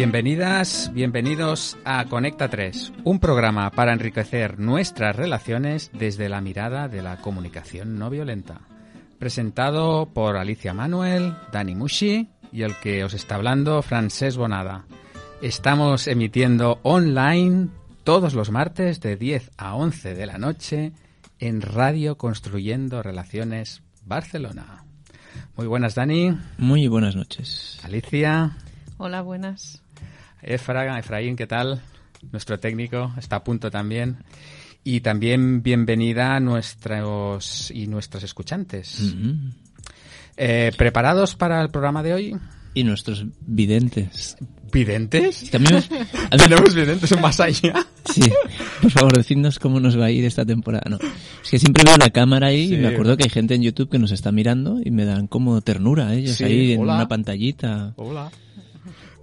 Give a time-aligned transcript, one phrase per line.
[0.00, 7.02] Bienvenidas, bienvenidos a Conecta 3, un programa para enriquecer nuestras relaciones desde la mirada de
[7.02, 8.62] la comunicación no violenta.
[9.18, 14.86] Presentado por Alicia Manuel, Dani Mushi y el que os está hablando, Francés Bonada.
[15.42, 17.68] Estamos emitiendo online
[18.02, 20.92] todos los martes de 10 a 11 de la noche
[21.40, 24.82] en Radio Construyendo Relaciones Barcelona.
[25.58, 26.38] Muy buenas, Dani.
[26.56, 27.78] Muy buenas noches.
[27.84, 28.56] Alicia.
[28.96, 29.82] Hola, buenas.
[30.42, 31.80] Efra, Efraín, ¿qué tal?
[32.32, 34.18] Nuestro técnico está a punto también.
[34.82, 39.14] Y también bienvenida a nuestros y nuestros escuchantes.
[40.36, 42.36] Eh, ¿Preparados para el programa de hoy?
[42.72, 44.36] Y nuestros videntes.
[44.72, 45.50] ¿Videntes?
[45.50, 45.82] También
[46.30, 47.74] ¿Tenemos videntes en más allá?
[48.04, 48.22] Sí,
[48.80, 50.84] por favor, decidnos cómo nos va a ir esta temporada.
[50.88, 50.96] No,
[51.42, 52.74] es que siempre veo la cámara ahí Sí.
[52.74, 55.26] y me acuerdo que hay gente en YouTube que nos está mirando y me dan
[55.26, 57.92] como ternura ellos Sí, ahí en una pantallita.
[57.96, 58.30] Hola.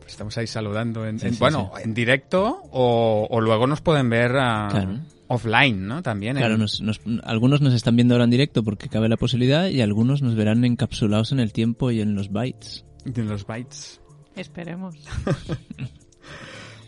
[0.07, 1.83] Estamos ahí saludando en, Sí, en- sí, bueno, sí.
[1.83, 4.99] en directo o, o luego nos pueden ver ah, Claro.
[5.27, 6.01] offline, ¿no?
[6.01, 6.37] También.
[6.37, 9.67] en- Claro, nos- nos- algunos nos están viendo ahora en directo porque cabe la posibilidad
[9.67, 12.85] y algunos nos verán encapsulados en el tiempo y en los bytes.
[13.05, 14.01] en los bytes.
[14.35, 14.95] Esperemos.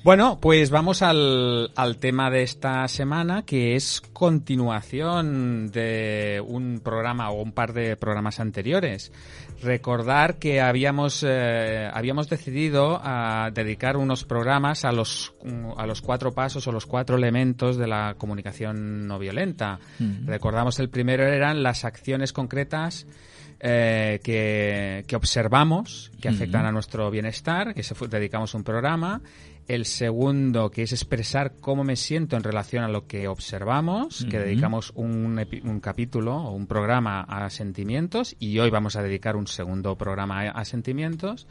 [0.02, 7.30] Bueno, pues vamos al, al tema de esta semana, que es continuación de un programa
[7.32, 9.12] o un par de programas anteriores.
[9.62, 15.34] Recordar que habíamos, eh, habíamos decidido a dedicar unos programas a los,
[15.76, 19.80] a los cuatro pasos o los cuatro elementos de la comunicación no violenta.
[20.26, 23.06] Recordamos el primero eran las acciones concretas
[23.60, 29.22] eh, que, que observamos, que afectan a nuestro bienestar, que se dedicamos un programa.
[29.70, 34.40] El segundo, que es expresar cómo me siento en relación a lo que observamos, que
[34.40, 39.96] dedicamos un, capítulo o un programa a sentimientos y hoy vamos a dedicar un segundo
[39.96, 41.46] programa a, a sentimientos.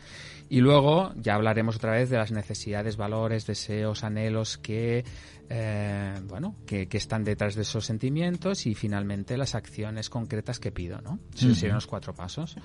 [0.49, 5.05] Y luego ya hablaremos otra vez de las necesidades, valores, deseos, anhelos que,
[5.49, 10.73] eh, bueno, que, que están detrás de esos sentimientos y finalmente las acciones concretas que
[10.73, 11.21] pido, ¿no?
[11.37, 12.57] Esos serían los cuatro pasos.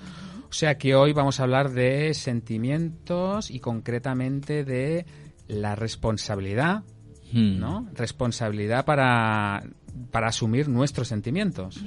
[0.48, 5.06] O sea que hoy vamos a hablar de sentimientos y concretamente de
[5.48, 6.82] la responsabilidad,
[7.32, 7.58] Mm.
[7.58, 7.88] ¿no?
[7.94, 9.64] Responsabilidad para,
[10.12, 11.80] para asumir nuestros sentimientos.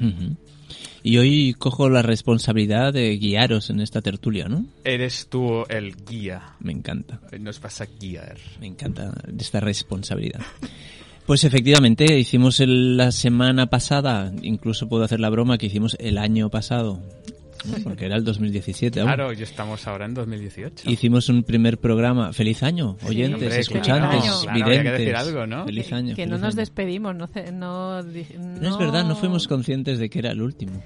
[1.03, 4.65] Y hoy cojo la responsabilidad de guiaros en esta tertulia, ¿no?
[4.83, 6.55] Eres tú el guía.
[6.59, 7.21] Me encanta.
[7.39, 8.37] Nos vas a guiar.
[8.59, 10.41] Me encanta esta responsabilidad.
[11.25, 16.17] Pues efectivamente, hicimos el- la semana pasada, incluso puedo hacer la broma que hicimos el
[16.17, 17.01] año pasado.
[17.83, 19.07] Porque era el 2017 aún.
[19.07, 20.89] Claro, y estamos ahora en 2018.
[20.89, 22.33] Hicimos un primer programa.
[22.33, 22.97] ¡Feliz año!
[23.05, 24.99] Oyentes, hombre, escuchantes, claro, claro, había que videntes.
[24.99, 25.65] decir algo, ¿no?
[25.65, 26.09] Feliz Que- año.
[26.15, 26.55] Que feliz no nos año.
[26.61, 28.09] despedimos, no, no, No
[28.69, 30.81] es verdad, no fuimos conscientes de que era el último.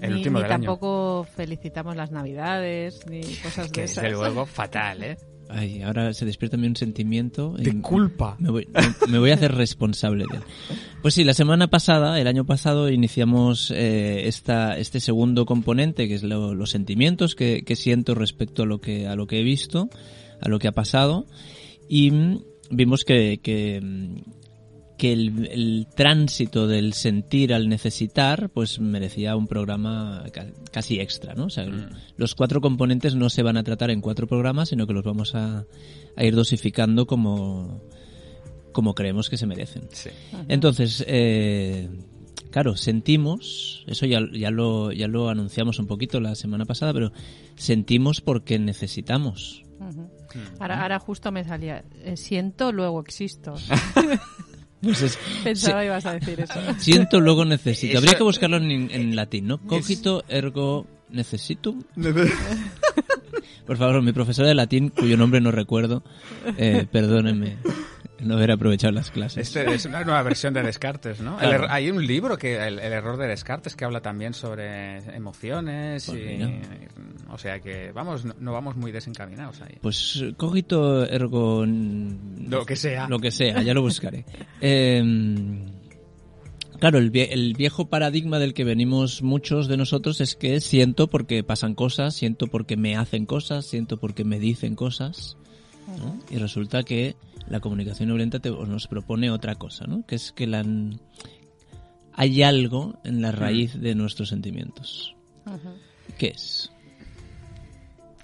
[0.00, 0.64] El ni, último ni del año.
[0.64, 4.02] tampoco felicitamos las navidades, ni cosas de Que esas.
[4.02, 5.16] desde luego fatal, ¿eh?
[5.54, 7.54] Ay, ahora se despierta en mí un sentimiento.
[7.58, 8.36] De culpa.
[8.38, 10.42] Me voy, me- me voy a hacer responsable de él.
[11.02, 16.14] Pues sí, la semana pasada, el año pasado, iniciamos eh, esta, este segundo componente, que
[16.14, 19.42] es lo- los sentimientos que, que siento respecto a lo que, a lo que he
[19.42, 19.90] visto,
[20.40, 21.26] a lo que ha pasado,
[21.88, 22.40] y mm,
[22.70, 24.41] vimos que, que, mm,
[25.02, 31.34] que el, el tránsito del sentir al necesitar, pues merecía un programa ca- casi extra,
[31.34, 31.46] ¿no?
[31.46, 31.66] O sea,
[32.16, 35.34] los cuatro componentes no se van a tratar en cuatro programas, sino que los vamos
[35.34, 35.64] a,
[36.14, 37.82] a ir dosificando como,
[38.70, 39.88] como creemos que se merecen.
[39.90, 40.10] Sí.
[40.46, 41.88] Entonces, eh,
[42.52, 47.10] claro, sentimos, eso ya, ya, lo, ya lo anunciamos un poquito la semana pasada, pero
[47.56, 49.64] sentimos porque necesitamos.
[49.80, 50.08] Ujú.
[50.60, 53.54] Ahora, ahora justo me salía, eh, siento, luego existo.
[54.82, 56.54] Pues es- Pensaba ibas a decir eso.
[56.78, 57.92] siento, luego necesito.
[57.92, 59.58] Eso- Habría que buscarlo en, en latín, ¿no?
[59.58, 61.82] Cogito, ergo, necesitum.
[63.66, 66.02] Por favor, mi profesor de latín, cuyo nombre no recuerdo,
[66.58, 67.56] eh, perdónenme
[68.22, 69.48] no haber aprovechado las clases.
[69.48, 71.36] Este es una nueva versión de Descartes, ¿no?
[71.38, 71.64] Claro.
[71.64, 76.06] er- hay un libro que el, el error de Descartes que habla también sobre emociones
[76.06, 76.60] Pues y,
[77.30, 79.76] o sea que vamos no, no vamos muy desencaminados ahí.
[79.80, 81.64] Pues cogito, ergo...
[81.66, 83.08] Lo que sea.
[83.08, 84.24] Lo que sea, ya lo buscaré.
[84.60, 85.02] Eh,
[86.78, 91.08] claro, el, vie- el viejo paradigma del que venimos muchos de nosotros es que siento
[91.08, 95.36] porque pasan cosas, siento porque me hacen cosas, siento porque me dicen cosas.
[95.98, 96.18] ¿no?
[96.30, 97.16] Y resulta que
[97.48, 100.04] la comunicación no violenta te- nos propone otra cosa, ¿no?
[100.06, 100.64] Que es que la,
[102.14, 105.14] hay algo en la raíz de nuestros sentimientos.
[106.18, 106.70] ¿Qué es?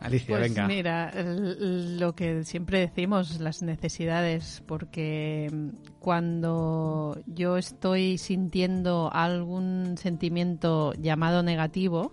[0.00, 0.68] Alicia, Pues venga.
[0.68, 1.12] mira,
[1.58, 5.68] lo que siempre decimos, las necesidades, porque mm,
[5.98, 12.12] cuando yo estoy sintiendo algún sentimiento llamado negativo,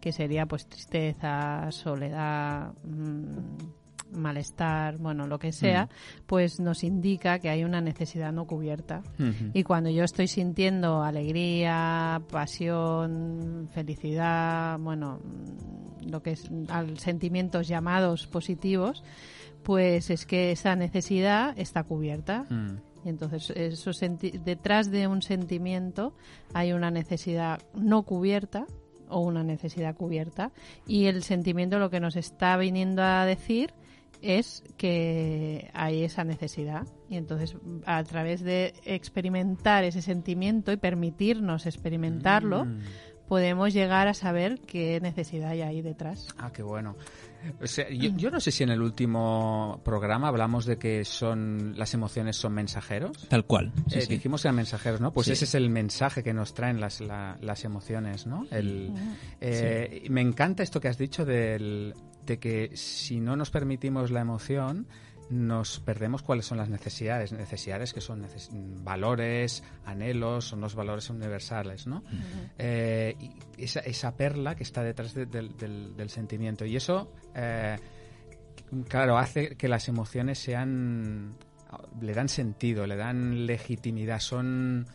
[0.00, 3.56] que sería pues tristeza, soledad, mm,
[4.28, 5.88] malestar, bueno, lo que sea,
[6.26, 9.02] pues nos indica que hay una necesidad no cubierta.
[9.54, 17.68] Y cuando yo estoy sintiendo alegría, pasión, felicidad, bueno, mm, lo que es al sentimientos
[17.68, 19.02] llamados positivos,
[19.62, 22.44] pues es que esa necesidad está cubierta.
[22.50, 22.76] Mm.
[23.04, 23.90] Y entonces, eso
[24.44, 26.12] detrás de un sentimiento
[26.52, 28.66] hay una necesidad no cubierta
[29.08, 30.52] o una necesidad cubierta.
[30.86, 33.72] Y el sentimiento lo que nos está viniendo a decir
[34.22, 36.86] es que hay esa necesidad.
[37.08, 37.56] Y entonces,
[37.86, 42.80] a través de experimentar ese sentimiento y permitirnos experimentarlo, Mm.
[43.28, 46.28] podemos llegar a saber qué necesidad hay ahí detrás.
[46.38, 46.96] Ah, qué bueno.
[47.62, 51.74] O sea, yo, yo no sé si en el último programa hablamos de que son
[51.76, 53.28] las emociones son mensajeros.
[53.28, 53.72] Tal cual.
[53.88, 54.08] Sí, Eh, sí.
[54.08, 55.12] Dijimos que eran mensajeros, ¿no?
[55.12, 55.32] Pues Sí.
[55.32, 58.46] ese es el mensaje que nos traen las, la- las emociones, ¿no?
[58.50, 58.92] El,
[59.40, 61.94] eh, Me encanta esto que has dicho del,
[62.26, 64.86] de que si no nos permitimos la emoción,
[65.30, 67.32] nos perdemos cuáles son las necesidades.
[67.32, 68.50] Necesidades que son neces-
[68.82, 72.02] valores, anhelos, son los valores universales, ¿no?
[72.58, 73.14] Eh,
[73.56, 76.64] y esa, esa perla que está detrás de- del, del- del sentimiento.
[76.64, 77.76] Y eso, eh,
[78.88, 81.34] claro, hace que las emociones sean.
[82.00, 84.86] le dan sentido, le dan legitimidad, son.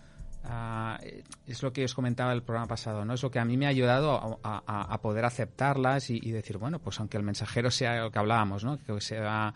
[0.43, 0.99] ah,
[1.45, 3.13] es lo que os comentaba el programa pasado, ¿no?
[3.13, 6.31] Es lo que a mí me ha ayudado a, a- a poder aceptarlas y, y
[6.31, 8.77] decir, bueno, pues aunque el mensajero sea lo que hablábamos, ¿no?
[8.79, 9.53] Que sea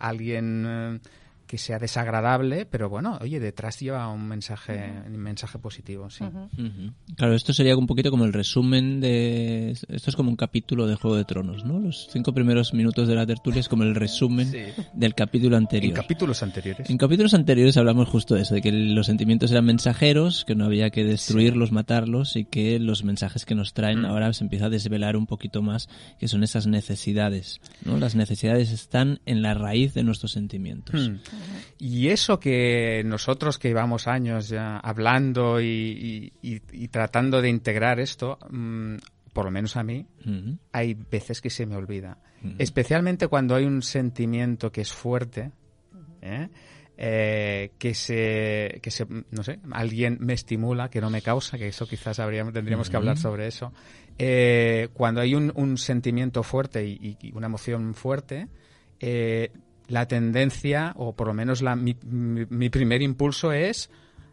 [0.00, 1.00] alguien eh,
[1.50, 6.24] que sea desagradable, pero bueno, oye, detrás lleva un mensaje, un mensaje positivo, sí.
[7.16, 9.72] Claro, esto sería un poquito como el resumen de...
[9.72, 11.80] Esto es como un capítulo de Juego de Tronos, ¿no?
[11.80, 14.58] Los cinco primeros minutos de la tertulia es como el resumen Sí.
[14.94, 15.90] del capítulo anterior.
[15.90, 16.88] En capítulos anteriores.
[16.88, 20.66] En capítulos anteriores hablamos justo de eso, de que los sentimientos eran mensajeros, que no
[20.66, 24.70] había que destruirlos, matarlos y que los mensajes que nos traen ahora se empieza a
[24.70, 25.88] desvelar un poquito más,
[26.20, 27.60] que son esas necesidades.
[27.84, 27.98] ¿no?
[27.98, 31.10] Las necesidades están en la raíz de nuestros sentimientos.
[31.78, 37.48] Y eso que nosotros que llevamos años ya hablando y, y- y- y tratando de
[37.48, 38.96] integrar esto, mm,
[39.32, 40.06] por lo menos a mí,
[40.72, 42.18] hay veces que se me olvida.
[42.58, 45.52] Especialmente cuando hay un sentimiento que es fuerte,
[46.22, 46.48] ¿eh?
[47.02, 51.68] Eh, que se, que se, no sé, alguien me estimula, que no me causa, que
[51.68, 53.72] eso quizás habríamos, tendríamos que hablar sobre eso.
[54.18, 58.48] Eh, cuando hay un, un sentimiento fuerte y, y una emoción fuerte,
[59.00, 59.50] eh,
[59.90, 63.90] la tendencia, o por lo menos la, mi, mi- mi primer impulso es,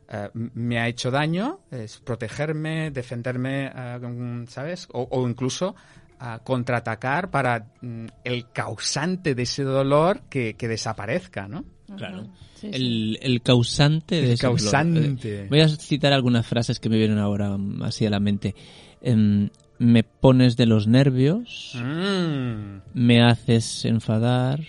[0.09, 4.87] eh, me ha hecho daño, es protegerme, defenderme, eh, ¿sabes?
[4.93, 5.75] O, o incluso
[6.19, 11.65] a contraatacar para mm, el causante de ese dolor que, que desaparezca, ¿no?
[11.95, 12.27] Claro.
[12.55, 12.75] Sí, sí.
[12.75, 14.59] El, el causante de El ese dolor.
[14.59, 15.15] causante.
[15.23, 18.55] Eh, Voy a citar algunas frases que me vienen ahora mm, así a la mente.
[19.01, 19.49] Em,
[19.79, 22.79] me pones de los nervios, Mm.
[22.95, 24.59] me haces enfadar,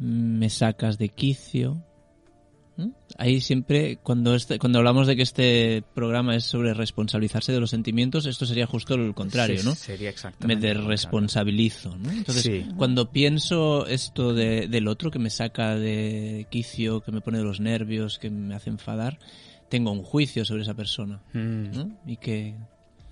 [0.00, 1.84] me sacas de quicio.
[2.76, 2.88] ¿Mm?
[3.18, 7.68] Ahí siempre, cuando, este- cuando hablamos de que este programa es sobre responsabilizarse de los
[7.70, 9.74] sentimientos, esto sería justo lo contrario, Sí, ¿no?
[9.74, 10.66] Sería Me exactamente.
[10.68, 10.88] contrario.
[10.88, 12.10] desresponsabilizo, ¿no?
[12.10, 12.66] Entonces, Sí.
[12.78, 17.44] cuando pienso esto de- del otro que me saca de quicio, que me pone de
[17.44, 19.18] los nervios, que me hace enfadar,
[19.68, 21.70] tengo un juicio sobre esa persona, Mm.
[21.76, 21.98] ¿no?
[22.06, 22.54] ¿Y qué,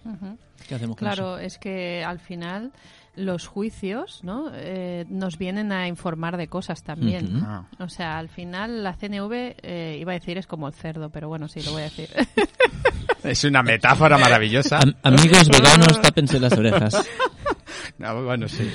[0.05, 0.39] Ujú.
[0.67, 1.15] qué hacemos con eso?
[1.17, 2.73] Claro, es que al final
[3.19, 4.51] los juicios ¿no?
[4.55, 7.41] Eh, nos vienen a informar de cosas también.
[7.45, 7.67] Ah.
[7.79, 9.33] O sea, al final la CNV,
[9.63, 12.09] eh, iba a decir, es como el cerdo, pero bueno, sí, lo voy a decir.
[13.25, 14.79] Es una metáfora maravillosa.
[14.79, 16.95] Am- amigos veganos, tápense las orejas.
[17.99, 18.71] No, bueno, sí.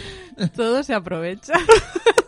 [0.56, 1.54] Todo se aprovecha.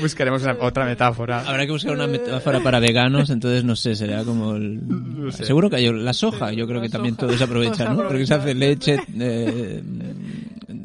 [0.00, 1.40] Buscaremos una- otra metáfora.
[1.40, 4.80] Habrá que buscar una metáfora para veganos, entonces no sé, será como el...
[5.32, 5.44] sé.
[5.46, 7.26] Seguro que hay la soja, yo creo que también soja.
[7.28, 7.96] todo se aprovecha, ¿no?
[8.08, 9.82] Porque se hace leche, eh,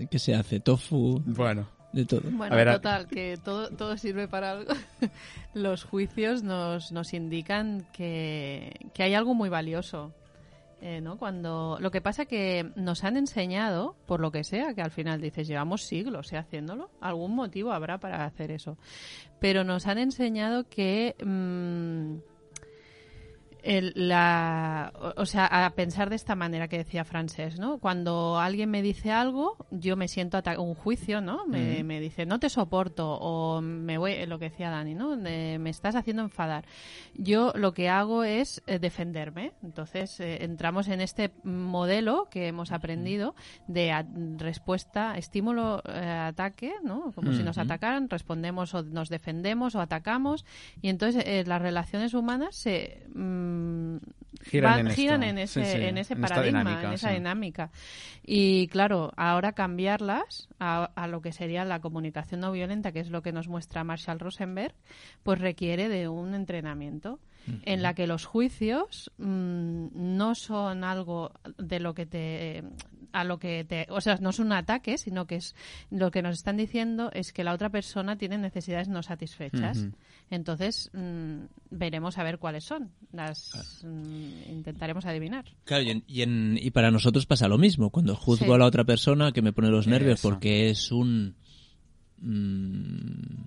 [0.10, 0.60] ¿qué se hace?
[0.60, 1.68] Tofu, Bueno.
[1.94, 2.22] de todo.
[2.24, 4.74] Bueno, A ver, a- total, que todo, todo sirve para algo.
[5.54, 10.14] Los juicios nos, nos indican que, que hay algo muy valioso.
[10.82, 11.18] Eh, ¿no?
[11.18, 15.20] Cuando lo que pasa que nos han enseñado, por lo que sea, que al final
[15.20, 16.38] dices llevamos siglos ¿eh?
[16.38, 18.78] haciéndolo, algún motivo habrá para hacer eso,
[19.40, 22.29] pero nos han enseñado que mm,
[23.64, 27.78] el- la, o, sea, a pensar de esta manera que decía Francés, ¿no?
[27.80, 31.46] Cuando alguien me dice algo, yo me siento un juicio, ¿no?
[31.48, 35.18] Me, me dice, no te soporto, o me voy, lo que decía Dani, ¿no?
[35.18, 36.66] De, me estás haciendo enfadar.
[37.16, 39.52] Yo lo que hago es eh, defenderme.
[39.64, 43.36] Entonces, eh, entramos en este modelo que hemos aprendido
[43.68, 44.06] de a-
[44.38, 47.12] respuesta, estímulo, eh, ataque, ¿no?
[47.14, 50.46] Como si nos atacaran, respondemos o nos defendemos o atacamos.
[50.82, 53.49] Y entonces eh, las relaciones humanas se, mm,
[54.44, 57.16] giran, en, giran en ese, Sí, sí, en ese en paradigma, dinámica, en esa sí.
[57.16, 57.72] dinámica.
[58.24, 63.10] Y claro, ahora cambiarlas a, a lo que sería la comunicación no violenta, que es
[63.10, 64.76] lo que nos muestra Marshall Rosenberg,
[65.24, 67.20] pues requiere de un entrenamiento
[67.64, 72.64] en la que los juicios mm, no son algo de lo que te
[73.12, 75.56] a lo que te o sea no es un ataque sino que es
[75.90, 79.88] lo que nos están diciendo es que la otra persona tiene necesidades no satisfechas
[80.30, 86.22] entonces mm, veremos a ver cuáles son las mm, intentaremos adivinar Claro, y, en- y,
[86.22, 87.90] en- y para nosotros pasa lo mismo.
[87.90, 88.52] Cuando juzgo Sí.
[88.52, 90.30] a la otra persona que me pone los nervios Eso.
[90.30, 91.36] porque es un...
[92.22, 93.44] mm,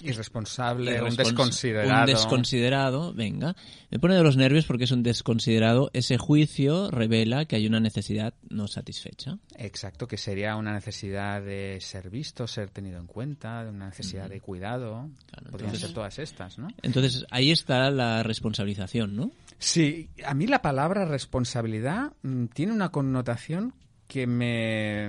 [0.00, 2.00] Irresponsable, un irrespons- desconsiderado.
[2.00, 3.54] Un desconsiderado, venga.
[3.90, 5.90] Me pone de los nervios porque es un desconsiderado.
[5.92, 9.38] Ese juicio revela que hay una necesidad no satisfecha.
[9.56, 14.28] Exacto, que sería una necesidad de ser visto, ser tenido en cuenta, de una necesidad
[14.28, 15.08] de cuidado.
[15.30, 16.68] Claro, Podrían entonces- ser todas estas, ¿no?
[16.82, 19.30] Entonces, ahí está la responsabilización, ¿no?
[19.58, 23.74] Sí, a mí la palabra responsabilidad mm, tiene una connotación
[24.08, 25.06] que me...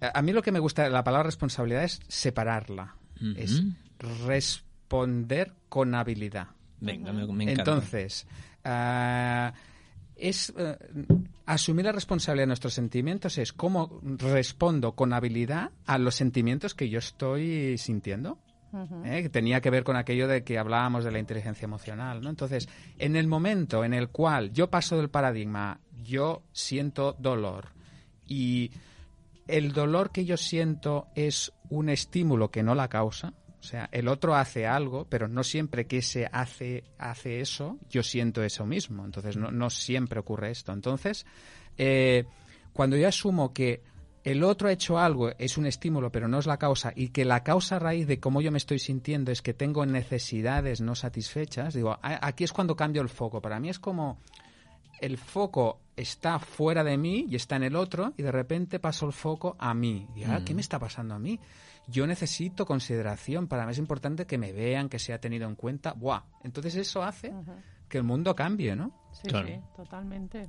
[0.00, 2.94] A a mí lo que me gusta de la palabra responsabilidad es separarla.
[3.36, 3.62] Es
[4.26, 6.48] responder con habilidad.
[6.80, 7.62] Venga, me, me encanta.
[7.62, 8.26] Entonces,
[8.64, 9.52] ah,
[10.16, 10.76] es eh,
[11.46, 16.88] asumir la responsabilidad de nuestros sentimientos es cómo respondo con habilidad a los sentimientos que
[16.88, 18.38] yo estoy sintiendo.
[19.04, 19.22] ¿eh?
[19.22, 22.28] que tenía que ver con aquello de que hablábamos de la inteligencia emocional, ¿no?
[22.28, 22.68] Entonces,
[22.98, 27.68] en el momento en el cual yo paso del paradigma, yo siento dolor
[28.26, 28.70] y
[29.48, 33.34] el dolor que yo siento es un estímulo que no la causa,
[33.66, 38.04] o sea, el otro hace algo, pero no siempre que se hace, hace eso, yo
[38.04, 39.04] siento eso mismo.
[39.04, 40.72] Entonces, no, no siempre ocurre esto.
[40.72, 41.26] Entonces,
[41.76, 42.26] eh,
[42.72, 43.82] cuando yo asumo que
[44.22, 47.24] el otro ha hecho algo, es un estímulo, pero no es la causa, y que
[47.24, 51.74] la causa raíz de cómo yo me estoy sintiendo es que tengo necesidades no satisfechas,
[51.74, 53.40] digo, aquí es cuando cambio el foco.
[53.40, 54.20] Para mí es como
[55.00, 59.06] el foco está fuera de mí y está en el otro, y de repente paso
[59.06, 60.06] el foco a mí.
[60.14, 61.40] Y, ah, ¿Qué me está pasando a mí?
[61.88, 65.92] Yo necesito consideración, para mí es importante que me vean, que sea tenido en cuenta.
[65.94, 66.22] ¡Buah!
[66.42, 67.32] Entonces eso hace
[67.88, 68.92] que el mundo cambie, ¿no?
[69.12, 69.46] sí Claro.
[69.48, 70.46] sí totalmente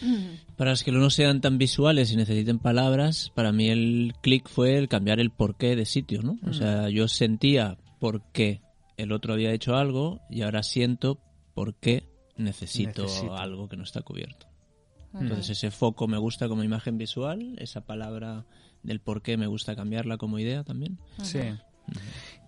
[0.56, 4.76] Para los que no sean tan visuales y necesiten palabras, para mí el clic fue
[4.78, 6.38] el cambiar el porqué de sitio, ¿no?
[6.48, 8.62] O sea, yo sentía por qué
[8.96, 11.20] el otro había hecho algo y ahora siento
[11.54, 13.36] por qué necesito, Necesito.
[13.36, 14.47] algo que no está cubierto.
[15.14, 18.44] Entonces ese foco me gusta como imagen visual, esa palabra
[18.82, 20.98] del por qué me gusta cambiarla como idea también.
[21.22, 21.40] Sí.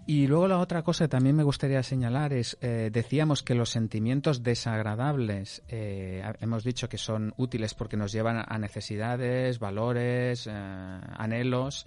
[0.07, 3.71] Y luego la otra cosa que también me gustaría señalar es, eh, decíamos que los
[3.71, 10.47] sentimientos desagradables, eh, hemos dicho que son útiles porque nos llevan a- a necesidades, valores,
[10.47, 11.87] eh, anhelos.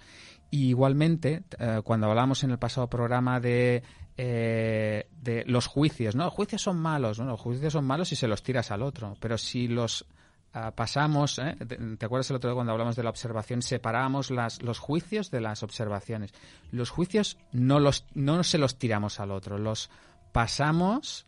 [0.50, 3.84] Y igualmente, eh, cuando hablamos en el pasado programa de,
[4.18, 6.25] eh, de los juicios, ¿no?
[6.25, 7.25] Los juicios son malos, ¿no?
[7.25, 10.06] Los juicios son malos si se los tiras al otro, pero si los
[10.54, 11.56] ah, pasamos, ¿eh?
[11.68, 13.62] ¿Te, te acuerdas el otro día cuando hablamos de la observación?
[13.62, 16.34] Separamos las, los juicios de las observaciones.
[16.72, 19.90] Los juicios no, los, no se los tiramos al otro, los
[20.32, 21.28] pasamos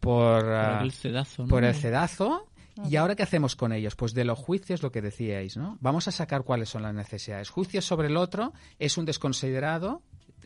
[0.00, 1.48] por, Por ah, aquel cedazo, ¿no?
[1.48, 2.48] por el cedazo.
[2.88, 3.96] ¿Y ahora qué hacemos con ellos?
[3.96, 5.76] Pues de los juicios, lo que decíais, ¿no?
[5.80, 7.50] Vamos a sacar cuáles son las necesidades.
[7.50, 10.00] Juicios sobre el otro es un desconsiderado,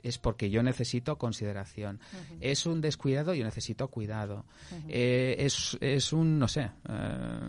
[0.07, 2.01] es porque yo necesito consideración.
[2.41, 4.45] Es un descuidado, yo necesito cuidado.
[4.89, 6.71] Eh, es, es un, no sé.
[6.89, 7.41] eh,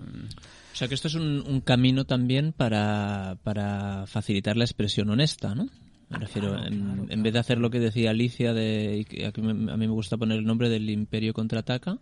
[0.73, 5.55] O sea que esto es un, un camino también para, para facilitar la expresión honesta,
[5.55, 5.67] ¿no?
[6.09, 9.41] Me refiero, en, en vez de hacer lo que decía Alicia, de, y que aquí
[9.41, 11.97] me- a mí me gusta poner el nombre del Imperio contraataca,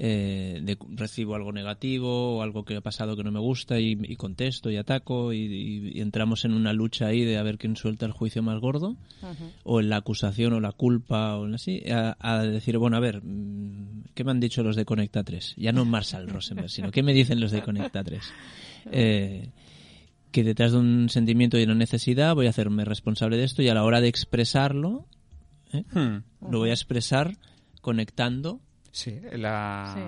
[0.00, 3.98] eh, de recibo algo negativo o algo que ha pasado que no me gusta y,
[4.00, 7.58] y contesto y ataco y, y- y entramos en una lucha ahí de a ver
[7.58, 8.96] quién suelta el juicio más gordo
[9.64, 13.00] o en la acusación o la culpa o en así a, a decir bueno a
[13.00, 16.92] ver mm, qué me han dicho los de Conecta 3 ya no Marshall Rosenberg sino
[16.92, 18.22] qué me dicen los de Conecta 3
[18.92, 19.50] Eh,
[20.30, 23.68] que detrás de un sentimiento y una necesidad voy a hacerme responsable de esto y
[23.68, 25.06] a la hora de expresarlo
[25.72, 25.82] ¿eh?
[25.92, 27.36] hmm, lo voy a expresar
[27.80, 29.92] conectando sí, la...
[29.94, 30.02] Sí.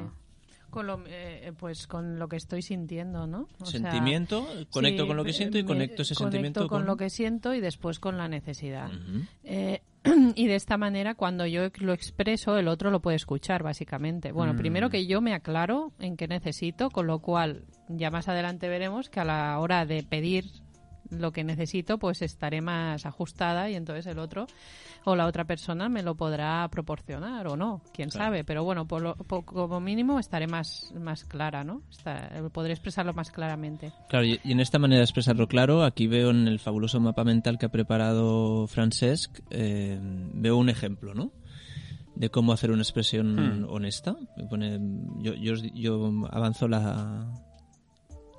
[0.70, 3.48] Con lo, eh, pues con lo que estoy sintiendo, ¿no?
[3.58, 6.68] O sea, sentimiento conecto sí, con lo que siento y conecto ese conecto sentimiento con,
[6.68, 8.88] con, lo que siento y después con la necesidad.
[9.42, 9.82] Eh,
[10.36, 14.30] y de esta manera, cuando yo lo expreso, el otro lo puede escuchar, básicamente.
[14.30, 14.58] Bueno, Mm.
[14.58, 19.10] primero que yo me aclaro en qué necesito, con lo cual ya más adelante veremos
[19.10, 20.44] que a la hora de pedir
[21.10, 24.46] lo que necesito, pues estaré más ajustada y entonces el otro
[25.04, 28.26] o la otra persona me lo podrá proporcionar o no, quién Claro.
[28.26, 28.44] sabe.
[28.44, 31.82] Pero bueno, por lo- por- como mínimo estaré más, más clara, ¿no?
[31.90, 33.92] Está- podré expresarlo más claramente.
[34.08, 37.24] Claro, y, y en esta manera de expresarlo claro, aquí veo en el fabuloso mapa
[37.24, 39.98] mental que ha preparado Francesc, eh,
[40.34, 41.32] veo un ejemplo, ¿no?
[42.16, 43.66] de cómo hacer una expresión Hmm.
[43.70, 44.14] honesta.
[44.36, 44.78] Me pone,
[45.22, 47.32] yo, yo, yo avanzo la,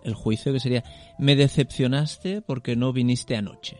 [0.03, 0.84] el juicio que sería,
[1.17, 3.77] me decepcionaste porque no viniste anoche.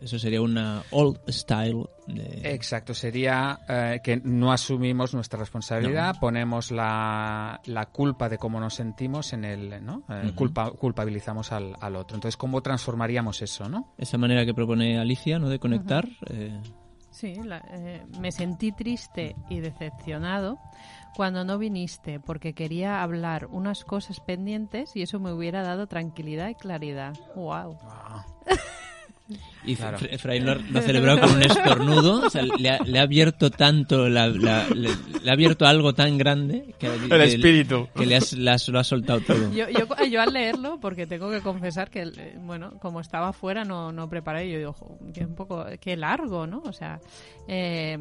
[0.00, 2.42] Eso sería una old style de...
[2.52, 8.74] Exacto, sería eh, que no asumimos nuestra responsabilidad, ponemos la, la culpa de cómo nos
[8.74, 10.04] sentimos en el, ¿no?
[10.10, 12.14] Eh, culpa- culpabilizamos al, al otro.
[12.14, 13.94] Entonces, ¿cómo transformaríamos eso, no?
[13.96, 15.48] Esa manera que propone Alicia, ¿no?
[15.48, 16.06] De conectar.
[16.28, 16.60] eh,
[17.10, 20.58] Sí, la- eh, me sentí triste y decepcionado
[21.16, 26.50] cuando no viniste porque quería hablar unas cosas pendientes y eso me hubiera dado tranquilidad
[26.50, 27.14] y claridad.
[27.34, 27.78] ¡Wow!
[29.64, 29.98] Y Claro.
[29.98, 32.26] Fra- Efraín lo, ha- lo ha celebrado con un estornudo.
[32.26, 35.94] O sea, le ha, le ha abierto tanto, la- la- le, le ha abierto algo
[35.94, 39.50] tan grande que, que- que le has, le has- lo ha soltado todo.
[39.52, 43.64] Yo, yo, yo al leerlo, porque tengo que confesar que, eh, bueno, como estaba fuera
[43.64, 46.62] no, no preparé, yo digo, "Jo, que un poco, qué largo, ¿no?
[46.64, 47.00] O sea,
[47.48, 47.98] eh,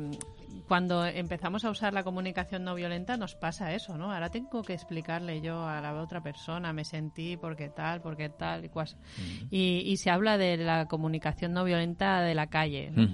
[0.68, 4.12] cuando empezamos a usar la comunicación no violenta nos pasa eso, ¿no?
[4.12, 8.66] Ahora tengo que explicarle yo a la otra persona, me sentí porque tal, porque tal
[8.66, 8.98] y cuas.
[9.50, 12.92] Y, y se habla de la comunicación no violenta de la calle.
[12.92, 13.08] ¿no?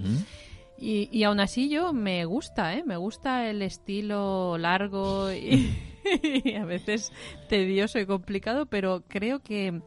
[0.78, 2.82] Y, y aún así yo me gusta, ¿eh?
[2.84, 5.76] Me gusta el estilo largo y,
[6.44, 7.12] y a veces
[7.48, 9.80] tedioso y complicado, pero creo que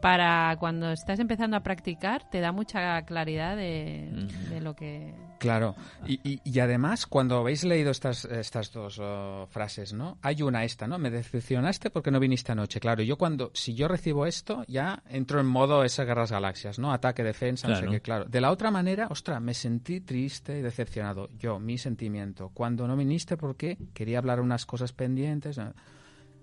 [0.00, 5.14] para cuando estás empezando a practicar te da mucha claridad de, de lo que...
[5.38, 5.74] Claro,
[6.06, 10.18] y, y- y además cuando habéis leído estas, estas dos oh, frases, ¿no?
[10.20, 10.98] Hay una esta, ¿no?
[10.98, 12.78] Me decepcionaste porque no viniste anoche.
[12.78, 16.92] Claro, yo cuando, si yo recibo esto, ya entro en modo esas guerras galaxias, ¿no?
[16.92, 18.26] Ataque, defensa, no sé qué, claro.
[18.26, 21.28] De la otra manera, ostras, me sentí triste y decepcionado.
[21.38, 22.50] Yo, mi sentimiento.
[22.52, 25.56] Cuando no viniste porque quería hablar unas cosas pendientes.
[25.56, 25.72] ¿no?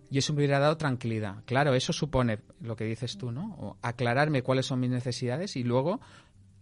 [0.10, 1.44] Y eso me hubiera dado tranquilidad.
[1.46, 3.56] Claro, eso supone lo que dices tú, ¿no?
[3.60, 6.00] O aclararme cuáles son mis necesidades y luego,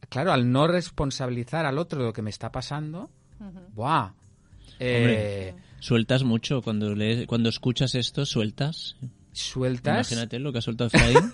[0.10, 3.10] claro, al no responsabilizar al otro de lo que me está pasando,
[3.74, 4.12] ¡buah!
[4.80, 8.96] Eh, Sueltas mucho cuando lees, cuando escuchas esto, sueltas.
[9.31, 10.12] sueltas.
[10.12, 11.31] Imagínate lo que ha soltado Efraín.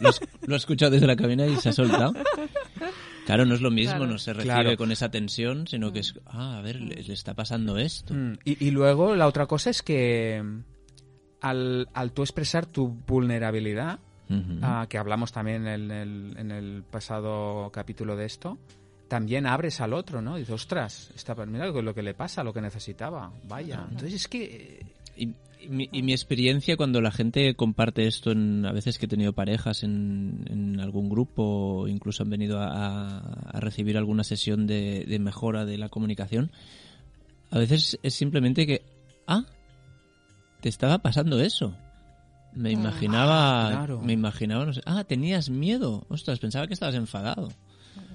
[0.00, 2.12] lo, has, lo ha escuchado desde la cabina y se ha soltado.
[3.26, 4.06] Claro, no es lo mismo, Claro.
[4.12, 4.76] no se recibe Claro.
[4.76, 8.14] con esa tensión, sino que es, ah, a ver, le, le está pasando esto.
[8.14, 10.62] Mm, Y, y luego la otra cosa es que mm,
[11.42, 13.98] al, al tú expresar tu vulnerabilidad,
[14.62, 18.56] ah, que hablamos también en el, en el pasado capítulo de esto,
[19.08, 20.36] también abres al otro, ¿no?
[20.36, 23.84] Dices, ostras, está, mira lo que- le pasa, lo que necesitaba, vaya.
[23.90, 24.86] Entonces es que...
[25.18, 29.04] Y, y mi, y mi experiencia cuando la gente comparte esto, en, a veces que
[29.04, 35.04] he tenido parejas en, en algún grupo, incluso han venido a recibir alguna sesión de,
[35.06, 36.50] de mejora de la comunicación,
[37.50, 38.82] a veces es simplemente que,
[39.26, 39.44] ah,
[40.62, 41.76] te estaba pasando eso.
[42.54, 44.00] Me imaginaba, Ah, claro.
[44.00, 47.48] me imaginaba, no sé, ah, tenías miedo, ostras, pensaba que estabas enfadado.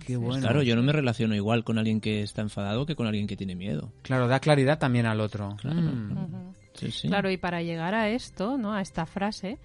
[0.05, 0.41] Qué bueno.
[0.41, 3.36] Claro, yo no me relaciono igual con alguien que está enfadado que con alguien que
[3.36, 3.91] tiene miedo.
[4.03, 5.55] Claro, da claridad también al otro.
[5.60, 5.81] Claro.
[5.81, 6.12] Mm.
[6.12, 6.53] Ujú.
[6.75, 7.07] Sí, sí.
[7.07, 8.73] Claro, y para llegar a esto, ¿no?
[8.73, 9.57] A esta frase,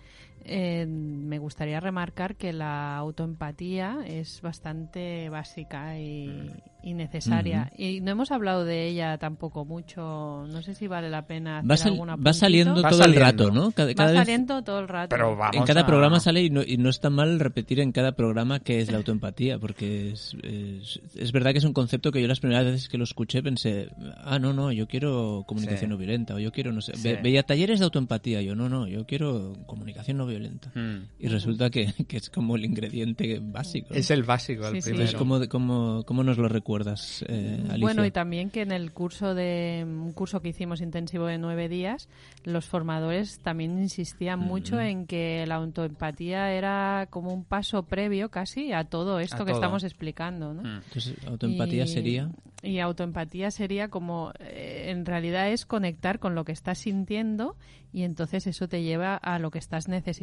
[0.45, 6.51] eh, me gustaría remarcar que la autoempatía es bastante básica y,
[6.83, 7.71] y necesaria.
[7.77, 10.45] Y no hemos hablado de ella tampoco mucho.
[10.49, 13.21] No sé si vale la pena hacer Va, sal- va saliendo Va todo saliendo.
[13.21, 13.71] el rato, ¿no?
[13.73, 15.09] Cada, Va cada vez- saliendo todo el rato.
[15.11, 17.93] Pero vamos en cada a- programa sale y no, y no está mal repetir en
[17.93, 22.11] cada programa qué es la autoempatía, porque es, es, es verdad que es un concepto
[22.13, 23.89] que yo las primeras veces que lo escuché pensé,
[24.25, 25.87] ah, no, no, yo quiero comunicación Sí.
[25.89, 27.09] no violenta, o yo quiero, no sé, Sí.
[27.09, 30.32] ve- veía talleres de autoempatía, yo no, no, yo quiero comunicación no violenta.
[30.75, 30.97] Mm.
[31.19, 33.89] Y resulta que, que es como el ingrediente básico.
[33.91, 33.97] ¿no?
[33.97, 34.91] Es el básico, el Sí, sí.
[34.91, 35.11] primero.
[35.11, 37.79] Entonces, ¿cómo, cómo, cómo nos lo recuerdas, eh, Alicia?
[37.81, 41.69] Bueno, y también que en el curso de un curso que hicimos intensivo de nueve
[41.69, 42.09] días,
[42.45, 48.73] los formadores también insistían mucho en que la autoempatía era como un paso previo casi
[48.73, 49.55] a todo esto A que todo.
[49.61, 50.63] estamos explicando, ¿no?
[50.63, 50.83] Mm.
[50.87, 52.31] Entonces, autoempatía Y- sería...
[52.65, 57.57] Y autoempatía sería como, eh, en realidad es conectar con lo que estás sintiendo
[57.93, 60.22] y entonces eso te lleva a lo que estás necesitando.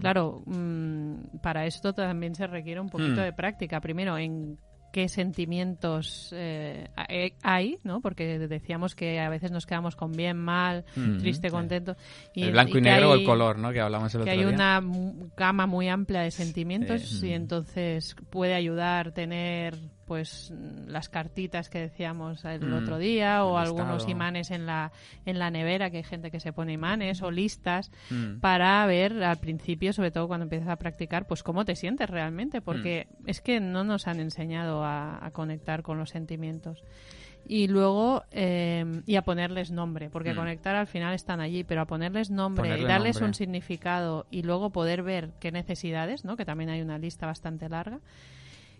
[0.00, 3.24] Claro, mm, para esto también se requiere un poquito Mm.
[3.24, 3.80] de práctica.
[3.80, 4.58] Primero, en
[4.92, 6.88] qué sentimientos eh,
[7.42, 8.00] hay- ¿no?
[8.00, 10.84] Porque decíamos que a veces nos quedamos con bien, mal,
[11.18, 11.96] triste, contento.
[12.34, 13.72] el blanco y, negro o el color, ¿no?
[13.72, 14.54] Que hablamos el que otro hay día.
[14.54, 14.80] una
[15.36, 17.28] gama muy amplia de sentimientos Sí.
[17.28, 20.52] y entonces puede ayudar tener pues
[20.86, 24.92] las cartitas que decíamos el Mm, otro día o algunos imanes en la
[25.24, 28.38] en la nevera que hay gente que se pone imanes o listas Mm.
[28.40, 32.60] para ver al principio sobre todo cuando empiezas a practicar pues cómo te sientes realmente
[32.60, 33.28] porque Mm.
[33.28, 36.82] es que no nos han enseñado a, a conectar con los sentimientos
[37.48, 40.36] y luego eh, y a ponerles nombre porque Mm.
[40.36, 43.26] conectar al final están allí pero a ponerles nombre Ponerle y darles nombre.
[43.28, 47.68] un significado y luego poder ver qué necesidades no que también hay una lista bastante
[47.68, 48.00] larga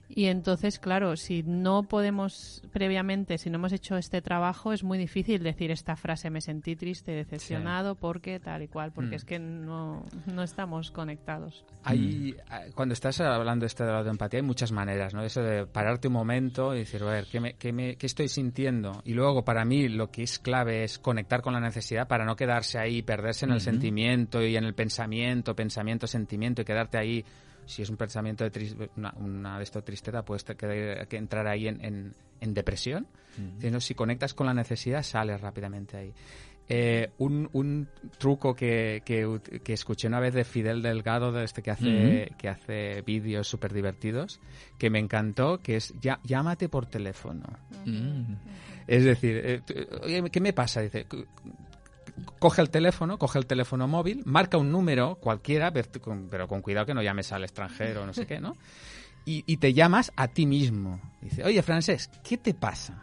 [0.08, 4.98] Y entonces, claro, si no podemos previamente, si no hemos hecho este trabajo, es muy
[4.98, 9.14] difícil decir esta frase, me sentí triste, decepcionado, porque tal y cual, porque Mm.
[9.14, 11.64] es que no, no estamos conectados.
[11.82, 15.22] Hay, eh, cuando estás hablando de este de la empatía, hay muchas maneras, ¿no?
[15.22, 18.28] Eso de pararte un momento y decir, a ver, ¿qué, me, qué, me- qué estoy
[18.28, 19.02] sintiendo?
[19.04, 22.36] Y luego, para mí, lo que es clave es conectar con la necesidad para no
[22.36, 27.24] quedarse ahí, perderse en el sentimiento y en el pensamiento, pensamiento, sentimiento y quedarte ahí.
[27.66, 31.46] Si es un pensamiento de tris- una, una de esto tristeza, puedes que, que entrar
[31.46, 33.06] ahí en, en- en depresión.
[33.80, 36.12] Si conectas con la necesidad, sales rápidamente ahí.
[36.68, 37.86] Eh, un, un
[38.18, 42.32] truco que, que, ut- que escuché una vez de Fidel Delgado, de este que hace,
[42.38, 44.40] que hace vídeos súper divertidos,
[44.78, 47.44] que me encantó, que es ya, llámate por teléfono.
[48.88, 50.80] Es decir, eh, ¿qué me pasa?
[50.80, 51.24] Dice, "Co-
[52.38, 56.94] coge el teléfono, coge el teléfono móvil, marca un número cualquiera, pero con- cuidado que
[56.94, 58.56] no llames al extranjero, no sé qué, ¿no?
[59.24, 61.00] Y, y te llamas a ti mismo.
[61.20, 63.02] Dice, oye, Francés, ¿qué te pasa?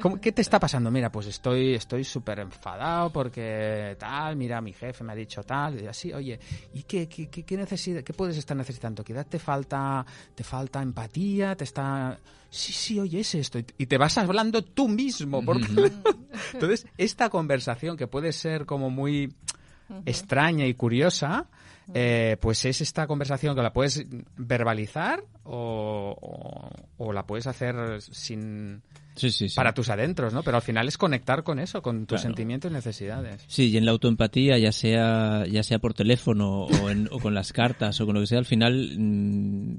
[0.00, 0.90] ¿Cómo- ¿Qué te está pasando?
[0.90, 5.80] Mira, pues estoy estoy súper enfadado porque tal, mira, mi jefe me ha dicho tal,
[5.82, 6.38] y así, oye,
[6.74, 9.02] ¿y qué, qué, qué, qué necesita- qué puedes estar necesitando?
[9.04, 11.54] ¿Quizás te falta, te falta empatía?
[11.56, 12.18] ¿Te está...?
[12.48, 13.58] Sí, sí, oye, es esto.
[13.78, 15.44] Y- te vas hablando tú mismo.
[15.44, 16.02] Por teléfono.
[16.54, 19.34] Entonces, esta conversación que puede ser como muy
[20.04, 21.46] extraña y curiosa,
[21.94, 24.04] eh, pues es esta conversación que la puedes
[24.36, 28.82] verbalizar o, o- o la puedes hacer sin
[29.16, 29.56] Sí, sí, sí.
[29.56, 30.42] para tus adentros, ¿no?
[30.42, 32.22] Pero al final es conectar con eso, con tus Claro.
[32.22, 33.42] sentimientos y necesidades.
[33.48, 37.34] Sí, y en la autoempatía, ya sea, ya sea por teléfono o, en- o con
[37.34, 39.74] las cartas o con lo que sea, al final, mm,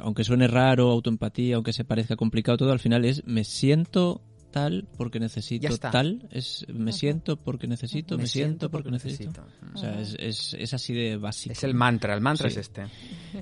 [0.00, 4.86] aunque suene raro, autoempatía, aunque se parezca complicado todo, al final es me siento tal
[4.96, 9.42] porque necesito tal, es me siento porque necesito, me, siento porque necesito.
[9.42, 9.74] necesito.
[9.74, 11.52] O sea, es, es, es así de básico.
[11.52, 12.58] Es el mantra, el mantra Sí.
[12.58, 12.86] es este.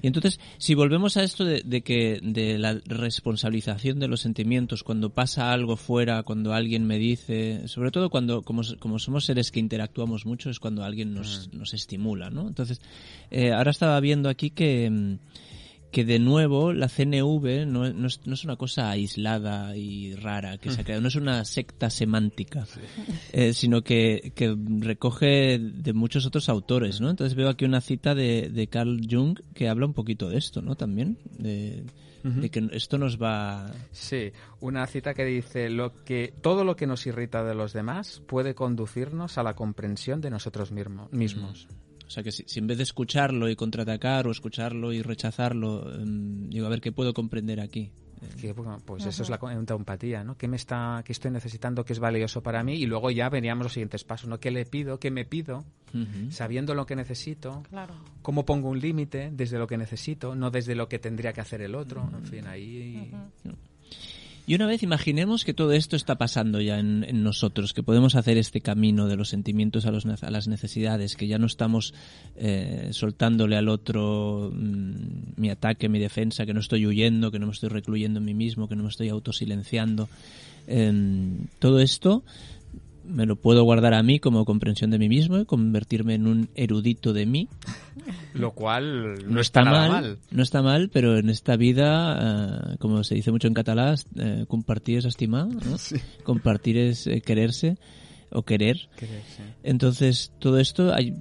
[0.03, 4.83] Y entonces, si volvemos a esto de, de que de la responsabilización de los sentimientos
[4.83, 9.51] cuando pasa algo fuera, cuando alguien me dice, sobre todo cuando como, como somos seres
[9.51, 12.49] que interactuamos mucho es cuando alguien nos, nos estimula, ¿no?
[12.49, 12.81] Entonces,
[13.31, 15.19] eh, ahora estaba viendo aquí que mm,
[15.97, 20.59] que de nuevo la CNV no, no es, no es una cosa aislada y rara
[20.59, 22.67] que se ha creado, no es una secta semántica,
[23.33, 27.09] eh, sino que, que recoge de muchos otros autores, ¿no?
[27.09, 30.61] Entonces veo aquí una cita de, de Carl Jung que habla un poquito de esto,
[30.61, 30.75] ¿no?
[30.75, 31.85] También, de,
[32.25, 33.73] de que esto nos va...
[33.91, 38.21] Sí, una cita que dice lo que todo lo que nos irrita de los demás
[38.27, 41.69] puede conducirnos a la comprensión de nosotros mismo- mismos.
[42.07, 45.93] O sea que si, si en vez de escucharlo y contraatacar o escucharlo y rechazarlo,
[45.95, 47.91] em, digo, a ver, ¿qué puedo comprender aquí?
[48.41, 50.37] Que, bueno, pues eso es la empatía, ¿no?
[50.39, 52.75] ¿Qué me está, qué estoy necesitando, qué es valioso para mí?
[52.75, 54.41] Y luego ya veníamos los siguientes pasos, ¿no?
[54.41, 55.65] ¿Qué le pido, qué me pido?
[55.93, 56.31] Ujú.
[56.31, 57.95] Sabiendo lo que necesito, Claro.
[58.23, 61.61] cómo pongo un límite desde lo que necesito, no desde lo que tendría que hacer
[61.61, 62.09] el otro.
[62.17, 63.13] En fin, ahí
[64.49, 68.15] Y una vez imaginemos que todo esto está pasando ya en, en nosotros, que podemos
[68.15, 71.95] hacer este camino de los sentimientos a, los a las necesidades, que ya no estamos
[72.37, 77.47] eh, soltándole al otro mm, mi ataque, mi defensa, que no estoy huyendo, que no
[77.47, 80.09] me estoy recluyendo en mí mismo, que no me estoy autosilenciando.
[80.69, 82.23] Em, todo esto
[83.09, 86.49] me lo puedo guardar a mí como comprensión de mí mismo y convertirme en un
[86.55, 87.49] erudito de mí.
[88.35, 90.19] lo cual no, está, nada mal.
[90.31, 94.45] No está mal, pero en esta vida, eh, como se dice mucho en catalán, eh,
[94.49, 95.77] compartir es estimar, ¿no?
[96.25, 97.79] Compartir es eh, quererse
[98.31, 98.89] o querer.
[98.97, 99.43] Quererse.
[99.63, 101.15] Entonces, todo esto, hay,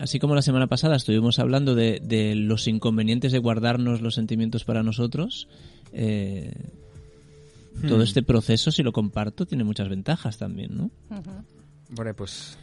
[0.00, 4.64] así como la semana pasada estuvimos hablando de, de los inconvenientes de guardarnos los sentimientos
[4.64, 5.48] para nosotros,
[5.92, 6.52] eh,
[7.86, 8.02] todo Hmm.
[8.02, 10.84] este proceso, si lo comparto, tiene muchas ventajas también, ¿no?
[11.10, 11.30] Ujú.
[11.90, 12.58] Bueno, pues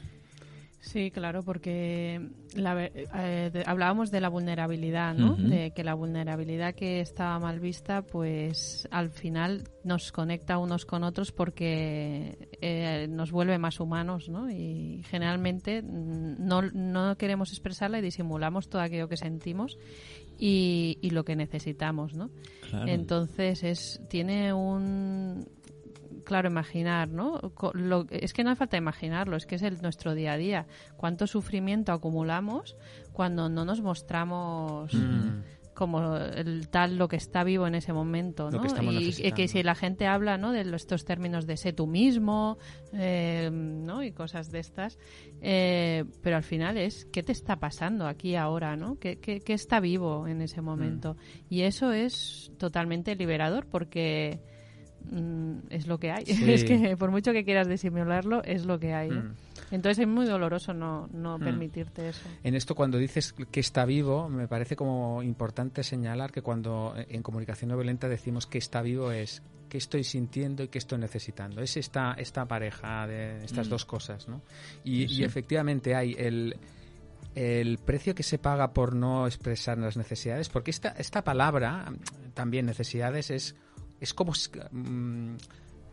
[0.82, 5.36] Sí, claro, porque la eh, de- hablábamos de la vulnerabilidad, ¿no?
[5.36, 11.04] De que la vulnerabilidad que estaba mal vista, pues al final nos conecta unos con
[11.04, 14.48] otros porque eh, nos vuelve más humanos, ¿no?
[14.52, 19.80] Y generalmente mm, no, no queremos expresarla y disimulamos todo aquello que sentimos
[20.38, 22.30] y, y lo que necesitamos, ¿no?
[22.70, 22.88] Claro.
[22.88, 25.48] Entonces es tiene un
[26.26, 27.40] claro imaginar, ¿no?
[27.74, 30.66] Lo- es que no hace falta imaginarlo, es que es el, nuestro día a día.
[30.98, 32.76] Cuánto sufrimiento acumulamos
[33.14, 35.42] cuando no nos mostramos mm,
[35.76, 38.62] como el tal lo que está vivo en ese momento, ¿no?
[38.74, 38.86] que
[39.28, 40.52] y que si la gente habla, ¿no?
[40.52, 42.58] De estos términos de sé tú mismo,
[42.94, 44.02] eh, ¿no?
[44.02, 44.98] Y cosas de estas,
[45.42, 48.98] eh, pero al final es qué te está pasando aquí ahora, ¿no?
[48.98, 51.18] ¿Qué, qué- qué está vivo en ese momento?
[51.50, 54.40] Y eso es totalmente liberador porque
[55.12, 56.26] mm, es lo que hay.
[56.46, 56.52] Sí.
[56.52, 59.10] es que por mucho que quieras disimularlo, es lo que hay.
[59.10, 59.34] ¿no?
[59.72, 61.44] Entonces es muy doloroso no, no Mm.
[61.44, 62.28] permitirte eso.
[62.44, 67.08] En esto, cuando dices que está vivo, me parece como importante señalar que cuando eh,
[67.10, 71.00] en comunicación no violenta decimos que está vivo es qué estoy sintiendo y qué estoy
[71.00, 71.62] necesitando.
[71.62, 73.70] Es esta, esta pareja de estas Mm.
[73.72, 74.42] dos cosas, ¿no?
[74.84, 75.22] Y, Sí.
[75.22, 76.56] y efectivamente hay el,
[77.34, 82.32] el precio que se paga por no expresar las necesidades, porque esta, esta palabra, mm,
[82.34, 83.56] también necesidades, es,
[84.00, 84.34] es como...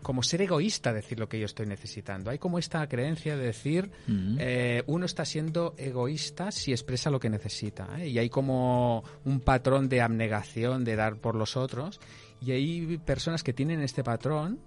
[0.03, 2.31] como ser egoísta decir lo que yo estoy necesitando.
[2.31, 4.37] Hay como esta creencia de decir Mm.
[4.41, 7.89] eh, uno está siendo egoísta si expresa lo que necesita.
[7.99, 8.09] ¿eh?
[8.09, 12.01] Y hay como un patrón de abnegación, de dar por los otros.
[12.41, 14.61] Y hay personas que tienen este patrón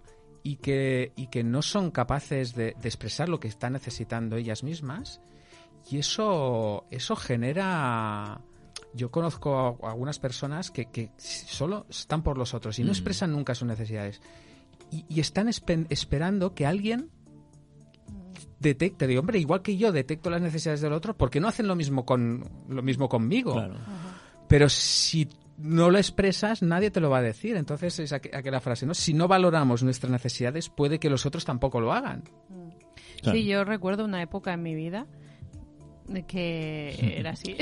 [0.43, 4.63] y que, y que no son capaces de, de expresar lo que están necesitando ellas
[4.63, 5.19] mismas.
[5.91, 8.41] Y eso, eso genera...
[8.93, 12.91] Yo conozco a algunas personas que, que solo están por los otros y no Mm.
[12.91, 14.21] expresan nunca sus necesidades.
[14.95, 17.09] Y, y están espe- esperando que alguien
[18.59, 21.67] detecte, de hombre, igual que yo detecto las necesidades del otro, ¿por qué no hacen
[21.67, 23.53] lo mismo con lo mismo conmigo?
[23.53, 23.75] Claro.
[24.47, 25.27] Pero si
[25.57, 27.55] no lo expresas, nadie te lo va a decir.
[27.57, 28.93] Entonces es aqu- aquella frase, ¿no?
[28.93, 32.23] Si no valoramos nuestras necesidades, puede que los otros tampoco lo hagan.
[33.21, 33.37] Claro.
[33.37, 35.07] Sí, yo recuerdo una época en mi vida
[36.27, 37.55] que era así.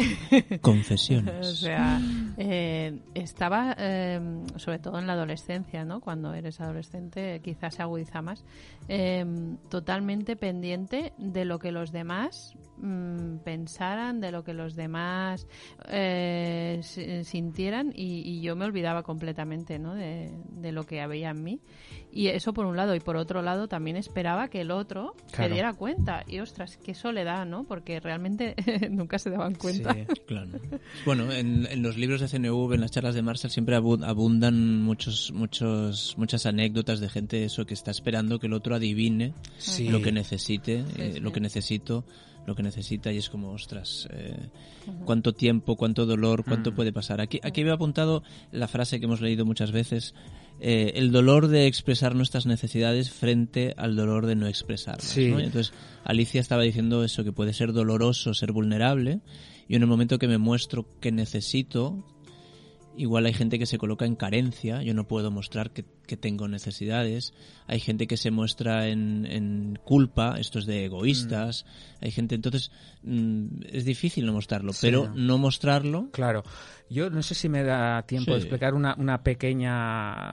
[0.62, 1.34] Confesiones.
[1.48, 2.00] o sea,
[2.38, 4.20] eh, estaba, eh,
[4.58, 6.02] sobre todo en la adolescencia, ¿no?
[6.02, 8.44] Cuando eres adolescente quizás se agudiza más,
[8.88, 9.26] eh,
[9.70, 15.48] totalmente pendiente de lo que los demás mm, pensaran, de lo que los demás
[15.90, 19.94] eh, si- sintieran y, y yo me olvidaba completamente, ¿no?
[19.96, 21.60] De, de lo que había en mí.
[22.16, 22.94] Y eso por un lado.
[22.96, 25.50] Y por otro lado también esperaba que el otro Claro.
[25.50, 26.24] se diera cuenta.
[26.28, 27.64] Y ostras, qué soledad, ¿no?
[27.64, 28.56] Porque realmente
[28.92, 29.94] nunca se daban cuenta.
[29.94, 30.06] Sí.
[30.28, 30.50] Claro.
[31.06, 34.82] Bueno, en, en los libros de CNV, en las charlas de Marshall, siempre abu- abundan
[34.82, 39.90] muchos, muchos, muchas anécdotas de gente eso que está esperando que el otro adivine Sí.
[39.90, 41.20] lo que necesite, eh, sí.
[41.20, 42.04] lo que necesito,
[42.46, 44.38] lo que necesita y es como, ostras, eh,
[45.06, 46.76] cuánto tiempo, cuánto dolor, cuánto Mm.
[46.76, 47.22] puede pasar.
[47.22, 48.22] Aquí, aquí había apuntado
[48.52, 50.14] la frase que hemos leído muchas veces,
[50.60, 55.04] eh, el dolor de expresar nuestras necesidades frente al dolor de no expresarlas.
[55.04, 55.26] Sí.
[55.26, 59.22] Entonces, Alicia estaba diciendo eso, que puede ser doloroso ser vulnerable
[59.68, 62.06] y en el momento que me muestro que necesito,
[62.96, 66.48] Igual hay gente que se coloca en carencia, yo no puedo mostrar que, que tengo
[66.48, 67.34] necesidades.
[67.66, 71.66] Hay gente que se muestra en, en culpa, esto es de egoístas.
[72.02, 74.88] Hay gente, entonces, mm, es difícil no mostrarlo, Sí.
[74.88, 76.10] pero no mostrarlo.
[76.12, 76.44] Claro.
[76.90, 80.30] Yo no sé si me da tiempo de explicar una, una pequeña...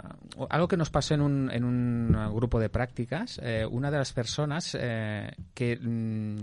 [0.50, 3.40] Algo que nos pasó en un, en un grupo de prácticas.
[3.42, 6.36] Eh, una de las personas eh, que mm,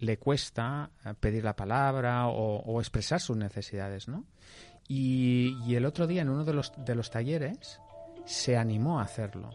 [0.00, 4.26] le cuesta eh, pedir la palabra o, o expresar sus necesidades, ¿no?
[4.88, 7.80] Y, y el otro día en uno de los, de los talleres
[8.24, 9.50] se animó a hacerlo.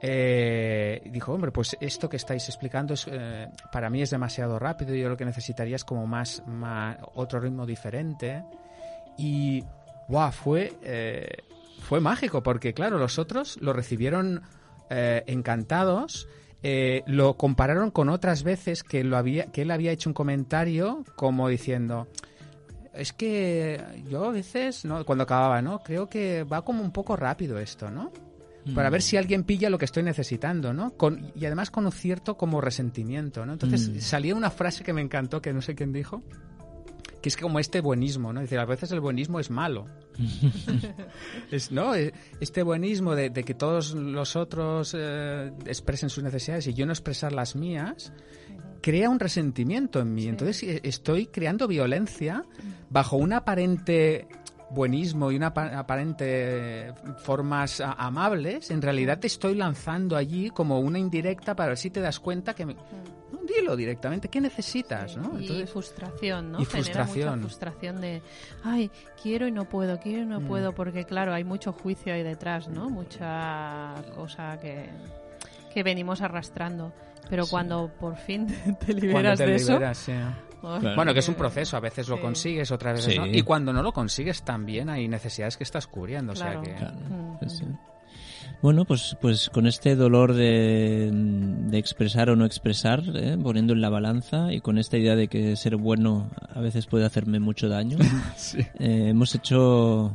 [0.00, 4.94] Eh, dijo, hombre, pues esto que estáis explicando es, eh, para mí es demasiado rápido,
[4.94, 8.44] yo lo que necesitaría es como más, más otro ritmo diferente.
[9.16, 9.64] Y,
[10.08, 11.28] wow, fue, eh,
[11.80, 14.42] fue mágico, porque claro, los otros lo recibieron
[14.90, 16.28] eh, encantados.
[17.06, 21.48] lo compararon con otras veces que, lo había, que él había hecho un comentario como
[21.48, 22.08] diciendo,
[22.96, 25.04] es que yo a veces, ¿no?
[25.04, 25.82] cuando acababa, ¿no?
[25.82, 28.12] Creo que va como un poco rápido esto, ¿no?
[28.74, 28.92] para mm.
[28.92, 30.90] ver si alguien pilla lo que estoy necesitando, ¿no?
[30.96, 33.52] Con, y además con un cierto como resentimiento, ¿no?
[33.52, 34.00] Entonces Mm.
[34.00, 36.22] salía una frase que me encantó, que no sé quién dijo,
[37.22, 38.40] que es como este buenismo, ¿no?
[38.40, 39.86] Dice, a veces el buenismo es malo.
[41.50, 41.94] es, ¿no?
[41.94, 46.86] Eh, Este buenismo de, de que todos los otros eh, expresen sus necesidades y yo
[46.86, 48.12] no expresar las mías,
[48.82, 50.22] crea un resentimiento en mí.
[50.22, 50.28] Sí.
[50.28, 52.44] Entonces eh, estoy creando violencia
[52.90, 54.28] bajo un aparente
[54.70, 60.98] buenismo y una apa- aparente formas amables, en realidad te estoy lanzando allí como una
[60.98, 62.66] indirecta para ver si te das cuenta que...
[62.66, 65.16] me- No, dilo directamente, ¿qué necesitas?
[65.16, 65.38] ¿no?
[65.38, 66.60] Y Entonces, frustración, ¿no?
[66.60, 67.28] y Genera frustración.
[67.38, 68.22] mucha frustración de,
[68.64, 68.90] ay,
[69.22, 70.46] quiero y no puedo, quiero y no Mm.
[70.46, 72.88] puedo, porque claro, hay mucho juicio ahí detrás, ¿no?
[72.90, 74.88] Mucha cosa que,
[75.72, 76.92] que venimos arrastrando.
[77.28, 77.50] Pero Sí.
[77.50, 78.46] cuando por fin
[78.86, 79.76] te liberas te de eso...
[80.62, 80.96] oh, Claro.
[80.96, 83.18] Bueno, que es un proceso, a veces lo consigues, otras veces Sí.
[83.18, 83.26] no.
[83.26, 86.32] Y cuando no lo consigues también hay necesidades que estás cubriendo.
[86.32, 86.60] Claro.
[86.60, 86.78] O sea que...
[86.78, 87.76] Claro, Mm.
[88.62, 93.36] Bueno, pues, pues con este dolor de, de expresar o no expresar, ¿eh?
[93.40, 97.04] poniendo en la balanza y con esta idea de que ser bueno a veces puede
[97.04, 97.98] hacerme mucho daño,
[98.78, 100.12] eh, hemos hecho,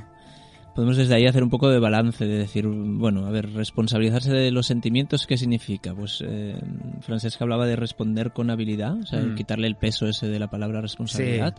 [0.76, 4.52] podemos desde ahí hacer un poco de balance, de decir, bueno, a ver, responsabilizarse de
[4.52, 5.94] los sentimientos, ¿qué significa?
[5.94, 6.56] Pues eh,
[7.02, 9.36] Francesca hablaba de responder con habilidad, o sea, Mm.
[9.36, 11.56] quitarle el peso ese de la palabra responsabilidad.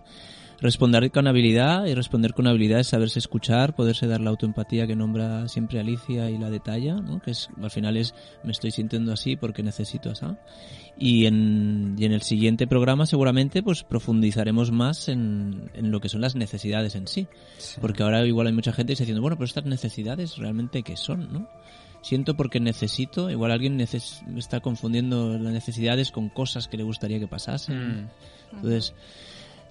[0.62, 4.94] Responder con habilidad y responder con habilidad es saberse escuchar, poderse dar la autoempatía que
[4.94, 7.20] nombra siempre Alicia y la detalla, ¿no?
[7.20, 10.38] que es, al final es me estoy sintiendo así porque necesito esa.
[10.96, 16.08] Y en, y en el siguiente programa seguramente pues profundizaremos más en, en lo que
[16.08, 17.26] son las necesidades en sí.
[17.80, 21.48] Porque ahora igual hay mucha gente diciendo, bueno, pero estas necesidades realmente qué son, ¿no?
[22.02, 27.28] Siento porque necesito, igual alguien está confundiendo las necesidades con cosas que le gustaría que
[27.28, 28.02] pasasen.
[28.02, 28.08] Mm.
[28.56, 28.92] Entonces,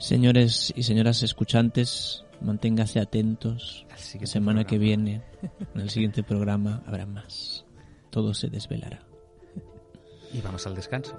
[0.02, 3.86] señores y señoras escuchantes, manténgase atentos.
[4.20, 5.22] La semana que viene,
[5.76, 7.66] en el siguiente programa, habrá más.
[8.10, 9.06] Todo se desvelará.
[10.34, 11.16] Y vamos al descanso.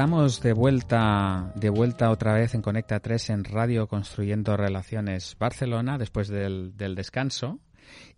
[0.00, 5.98] Estamos de vuelta, de vuelta otra vez en Conecta 3 en Radio Construyendo Relaciones Barcelona
[5.98, 7.58] después del, descanso.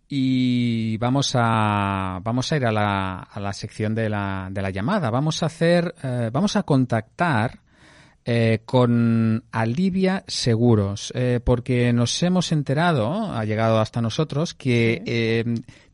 [0.07, 4.69] Y vamos a, vamos a ir a la, a la sección de la, de la
[4.69, 5.09] llamada.
[5.09, 7.59] Vamos a hacer, eh, vamos a contactar
[8.23, 15.43] eh, con Alivia Seguros, eh, porque nos hemos enterado, ha llegado hasta nosotros, que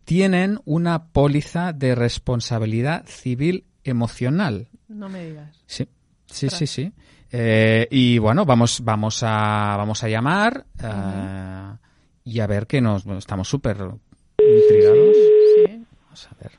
[0.06, 4.68] tienen una póliza de responsabilidad civil emocional.
[4.88, 5.64] No me digas.
[5.66, 5.88] Sí,
[6.28, 6.92] sí, sí, sí.
[7.32, 11.78] Eh, y bueno, vamos, vamos a, vamos a llamar uh,
[12.24, 15.16] y a ver qué nos, bueno, estamos súper intrigados.
[15.56, 16.52] Sí, Vamos a ver.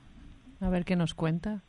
[0.61, 1.63] A ver qué nos cuenta.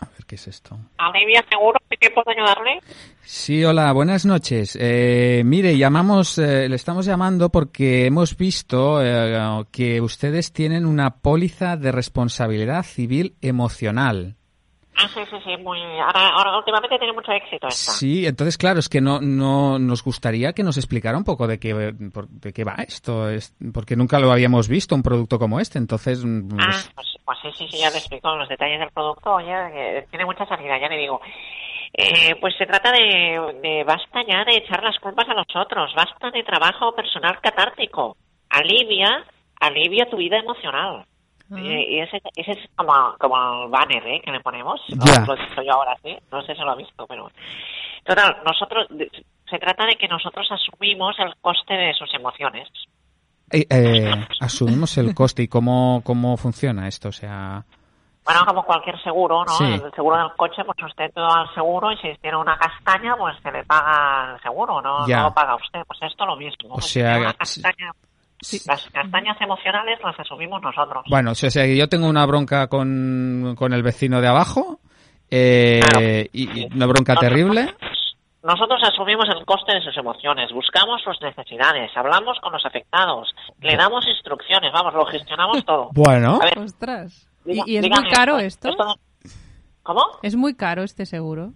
[0.00, 0.78] A ver qué es esto.
[0.98, 2.80] Alivia Seguro, ¿qué puedo ayudarle?
[3.22, 4.76] Sí, hola, buenas noches.
[4.78, 11.18] Eh, mire, llamamos, eh, le estamos llamando porque hemos visto eh, que ustedes tienen una
[11.18, 14.35] póliza de responsabilidad civil emocional.
[14.98, 15.78] Ah, sí, sí, sí, muy...
[16.00, 17.92] Ahora, ahora últimamente tiene mucho éxito esta.
[17.92, 21.58] Sí, entonces, claro, es que no, no nos gustaría que nos explicara un poco de
[21.58, 25.78] qué, de qué va esto, es, porque nunca lo habíamos visto, un producto como este,
[25.78, 26.24] entonces...
[26.24, 29.38] Mm, ah, pues, pues, pues, sí, sí, sí, ya le explico los detalles del producto,
[29.40, 29.70] ya
[30.10, 31.20] tiene mucha salida, ya le digo.
[31.92, 35.94] Eh, pues se trata de, de basta ya de echar las culpas a los otros,
[35.94, 38.16] basta de trabajo personal catártico,
[38.50, 39.24] alivia,
[39.60, 41.04] alivia tu vida emocional.
[41.50, 44.20] Y, ese, ese, es como, como el banner ¿eh?
[44.24, 44.80] que le ponemos.
[44.88, 46.16] Lo he yo ahora sí.
[46.32, 47.30] No sé si lo ha visto, pero.
[48.04, 48.86] Total, nosotros
[49.50, 52.68] Se trata de que nosotros asumimos el coste de sus emociones.
[53.50, 57.64] Eh, eh, asumimos el coste y cómo, cómo funciona esto, o sea...
[58.24, 59.52] Bueno, como cualquier seguro, ¿no?
[59.52, 59.64] Sí.
[59.64, 63.36] El seguro del coche, pues usted va al seguro y si tiene una castaña, pues
[63.40, 65.18] se le paga el seguro, no, Ya.
[65.18, 65.82] no lo paga usted.
[65.86, 66.74] Pues esto lo mismo.
[66.74, 67.34] O Si sea, tiene una
[68.40, 68.60] sí.
[68.66, 71.04] Las castañas emocionales las asumimos nosotros.
[71.08, 74.80] Bueno, o sea, que yo tengo una bronca con, con el vecino de abajo
[75.30, 76.06] eh, Claro.
[76.32, 77.74] y, y una bronca terrible.
[78.42, 83.76] Nosotros asumimos el coste de sus emociones, buscamos sus necesidades, hablamos con los afectados, le
[83.76, 85.90] damos instrucciones, vamos, lo gestionamos todo.
[85.94, 87.28] Bueno, A ver, Ostras.
[87.44, 88.70] diga- ¿Y, y es dígame, muy caro esto?
[89.82, 90.02] ¿Cómo?
[90.22, 91.52] ¿Es muy caro este seguro?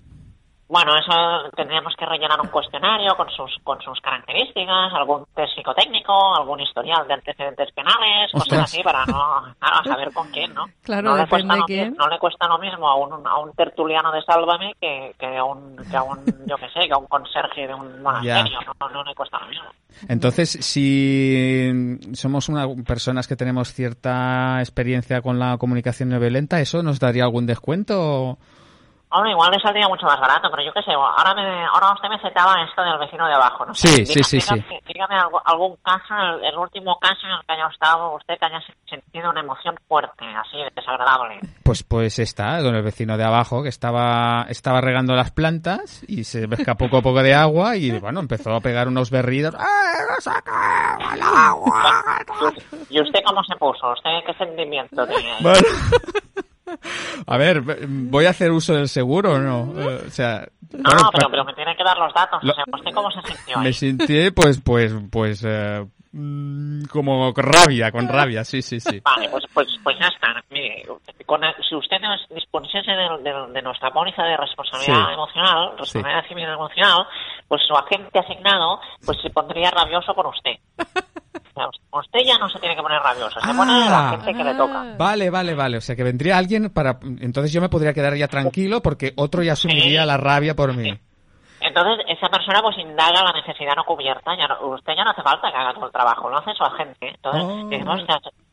[0.70, 6.36] Bueno, eso tendríamos que rellenar un cuestionario con sus con sus características, algún test psicotécnico,
[6.36, 8.44] algún historial de antecedentes penales, Ostras.
[8.44, 10.66] cosas así para no saber con quién, ¿no?
[10.84, 11.96] Claro, no le cuesta lo, quién.
[11.98, 15.42] no le cuesta lo mismo a un, a un tertuliano de Sálvame que, que a
[15.42, 18.88] un que a un yo qué sé, que a un conserje de un monasterio, no,
[18.90, 19.70] no le cuesta lo mismo.
[20.08, 21.68] entonces si
[22.14, 27.24] somos una, personas que tenemos cierta experiencia con la comunicación no violenta, ¿eso nos daría
[27.24, 28.38] algún descuento?
[29.12, 32.08] Hombre, igual le saldría mucho más barato, pero yo qué sé, ahora me, ahora usted
[32.08, 33.74] me citaba esto del vecino de abajo, ¿no?
[33.74, 34.78] Sí, sí, sí, dígame, sí.
[34.86, 38.44] Dígame algo- algún caso, el, el último caso en el que haya estado usted que
[38.46, 41.40] haya sentido una emoción fuerte, así, desagradable.
[41.64, 46.22] Pues pues está con el vecino de abajo que estaba estaba regando las plantas y
[46.24, 49.54] se me escapó un poco de agua y bueno, empezó a pegar unos berridos.
[49.58, 52.02] ¡Ay, no saca el agua!
[52.90, 53.90] ¿Y usted cómo se puso?
[53.92, 55.34] ¿Usted qué sentimiento tenía?
[55.40, 55.58] Bueno.
[57.26, 59.72] A ver, ¿voy a hacer uso del seguro o no?
[59.80, 62.42] Eh, o sea, No, pero, me tiene que dar los datos.
[62.42, 63.64] Lo- O sea, ¿usted cómo se sintió ahí?
[63.64, 69.00] me sentí pues pues pues eh, mm, como con rabia, con rabia, sí, sí, sí.
[69.04, 70.42] Vale, pues, pues, pues ya está.
[70.50, 70.84] Mire,
[71.26, 75.12] con si usted nos dispusiese de, de- de nuestra póliza de responsabilidad Sí.
[75.14, 77.06] emocional, responsabilidad civil emocional,
[77.48, 80.52] pues su agente asignado pues se pondría rabioso con usted.
[81.92, 83.86] Usted ya no se tiene que poner rabioso, se pone Ah.
[83.90, 84.80] la agente que le toca.
[84.82, 84.94] Ah.
[84.98, 85.76] Vale, vale, vale.
[85.78, 86.98] O sea, que vendría alguien para...
[87.20, 90.06] Entonces yo me podría quedar ya tranquilo porque otro ya asumiría Sí.
[90.06, 90.98] la rabia por mí.
[91.62, 94.34] Entonces, esa persona pues indaga la necesidad no cubierta.
[94.36, 96.64] Ya no- usted ya no hace falta que haga todo el trabajo, lo hace su
[96.64, 97.08] agente.
[97.08, 97.70] Entonces, Oh.
[97.70, 97.78] ya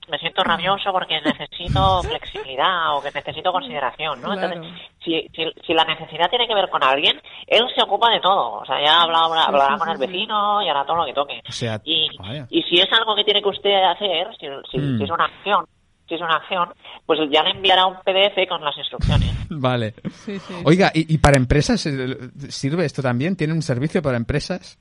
[0.09, 4.31] me siento rabioso porque necesito flexibilidad o que necesito consideración, ¿no?
[4.33, 4.53] Claro.
[4.53, 8.19] Entonces, si, si, si la necesidad tiene que ver con alguien, él se ocupa de
[8.19, 8.59] todo.
[8.61, 11.13] O sea, ya habla, hablará sí, con sí, el vecino y hará todo lo que
[11.13, 11.41] toque.
[11.47, 12.47] O sea, Y, vaya.
[12.49, 14.97] y si es algo que tiene que usted hacer, si, si- Mm.
[14.97, 15.65] si es una acción,
[16.07, 16.69] si es una acción,
[17.05, 19.29] pues ya le enviará un PDF con las instrucciones.
[19.49, 19.93] Vale.
[20.11, 20.53] Sí, sí.
[20.65, 22.15] Oiga, ¿y, y para empresas eh,
[22.49, 23.35] sirve esto también?
[23.35, 24.79] ¿Tiene un servicio para empresas?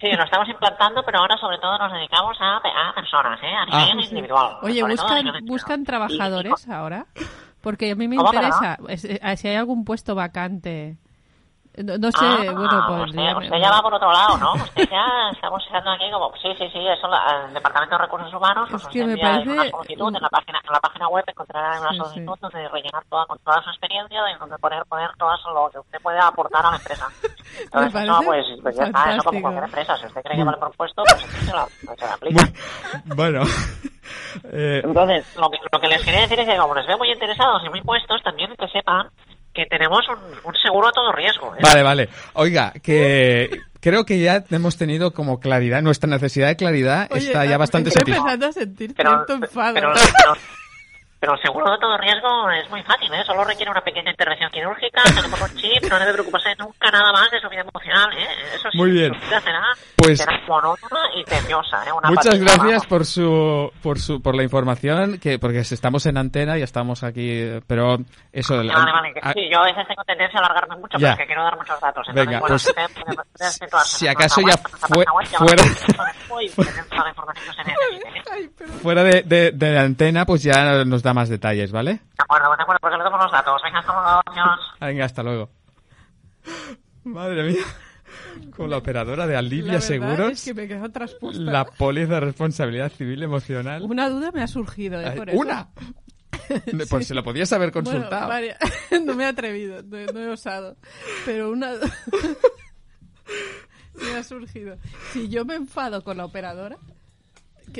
[0.00, 3.46] Sí, lo estamos implantando, pero ahora sobre todo nos dedicamos a, a personas, ¿eh?
[3.54, 3.86] A Ah.
[3.92, 4.56] nivel individual.
[4.62, 7.06] Oye, ¿buscan, buscan Y- y- trabajadores ahora?
[7.62, 10.98] Porque a mí me ¿Cómo, interesa es- eh, si hay algún puesto vacante.
[11.82, 13.10] No, no sé, Ah, bueno, pues...
[13.10, 14.52] usted, ya- usted ya va por otro lado, ¿no?
[14.54, 16.30] Usted ya estamos echando aquí como...
[16.40, 19.50] Sí, sí, sí, eso, la- el Departamento de Recursos Humanos pues Es que me parece
[19.50, 22.02] una solicitud en la página, en la página web encontrará una Sí, sí.
[22.04, 25.68] solicitud donde rellenar toda, con toda su experiencia y donde poner, poner todo eso lo
[25.70, 27.08] que usted puede aportar a la empresa.
[27.60, 29.96] Entonces, pues, pues ya está, eso como cualquier empresa.
[29.98, 32.42] Si usted cree que vale por puesto, pues entonces se la, pues se la aplica.
[33.16, 33.42] Bueno.
[34.52, 37.10] eh, Entonces, lo que, lo que les quería decir es que como les veo muy
[37.10, 39.08] interesados y muy puestos, también que sepan
[39.54, 40.16] que tenemos un,
[40.48, 41.54] un seguro a todo riesgo.
[41.54, 41.60] ¿eh?
[41.62, 42.08] vale, vale.
[42.34, 43.48] Oiga, que
[43.80, 47.58] creo que ya hemos tenido como claridad, nuestra necesidad de claridad Oye, está ya ah,
[47.58, 48.32] bastante estoy satisfecha.
[48.32, 49.74] empezando a sentir Pero, cierto enfado.
[49.74, 50.34] pero, pero,
[51.24, 53.24] pero el seguro de todo riesgo es muy fácil, ¿eh?
[53.24, 57.30] Solo requiere una pequeña intervención quirúrgica, tenemos un chip, no debe preocuparse nunca nada más
[57.30, 58.26] de su vida emocional, ¿eh?
[58.56, 59.14] Eso sí, Muy bien.
[59.14, 59.62] su vida será,
[59.96, 61.92] Pues- será monótona y tediosa, ¿eh?
[61.92, 66.58] Una Muchas gracias por su, por su, por la información, que porque estamos en antena
[66.58, 67.96] y estamos aquí, pero
[68.30, 68.56] eso.
[68.58, 70.98] Vale, vale, que a- sí, yo a veces tengo tendencia a alargarme mucho, Ya.
[70.98, 72.04] pero es que quiero dar muchos datos.
[72.06, 75.04] Entonces, Venga, bueno, pues, usted puede- puede situarse si acaso ya fue-
[75.38, 76.10] fuera- la.
[77.64, 77.64] ¿eh?
[78.82, 81.92] Fuera de, de, de la antena, pues ya nos da más detalles, ¿vale?
[81.94, 83.60] De acuerdo, de acuerdo, porque le damos los datos.
[83.62, 84.20] Venga, hasta luego.
[84.80, 85.50] Venga, hasta luego.
[87.04, 87.62] Madre mía.
[88.56, 91.40] Con la operadora de La Alivia Seguros, es que me he quedado traspuesta.
[91.42, 93.82] la póliza de responsabilidad civil emocional.
[93.82, 95.06] Una duda me ha surgido, ¿eh?
[95.10, 95.38] Ay, Por eso.
[95.38, 95.68] ¿Una?
[96.90, 98.28] Pues se lo podías haber Bueno, consultado.
[98.28, 98.58] varia-
[99.04, 100.76] no me he atrevido, no, no he osado.
[101.24, 101.72] Pero una.
[103.94, 104.76] me ha surgido.
[105.12, 106.76] Si yo me enfado con la operadora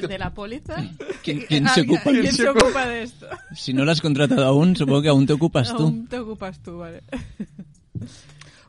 [0.03, 0.77] de la póliza.
[1.23, 2.03] ¿Quién- quién se ocupa?
[2.05, 3.27] ¿Quién ¿Quién se se ocupa de esto?
[3.55, 5.83] Si no lo has contratado aún, supongo que aún te ocupas tú.
[5.85, 7.03] Aún te ocupas tú, vale.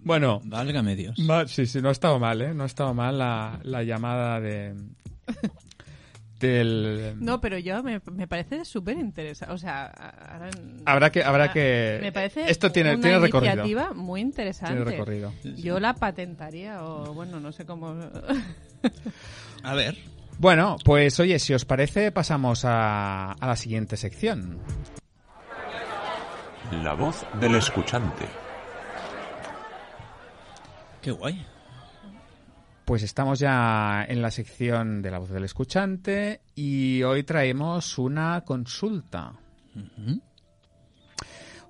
[0.03, 1.17] Bueno, Válgame Dios.
[1.47, 2.53] sí, sí, no ha estado mal, ¿eh?
[2.53, 4.75] No ha estado mal la, la llamada de,
[6.39, 7.15] del...
[7.19, 9.51] No, pero yo me, me parece súper interesante.
[9.51, 10.49] O sea, ahora,
[10.85, 11.97] habrá que, habrá que.
[12.03, 13.53] Me parece Esto tiene, una tiene recorrido.
[13.53, 14.75] iniciativa muy interesante.
[14.75, 15.33] Tiene recorrido.
[15.55, 17.95] Yo la patentaría o bueno, no sé cómo.
[19.63, 19.97] A ver.
[20.37, 24.59] Bueno, pues oye, si os parece, pasamos a, a la siguiente sección.
[26.83, 28.25] La voz del escuchante.
[31.01, 31.45] Qué guay.
[32.85, 38.41] Pues estamos ya en la sección de la voz del escuchante y hoy traemos una
[38.41, 39.33] consulta.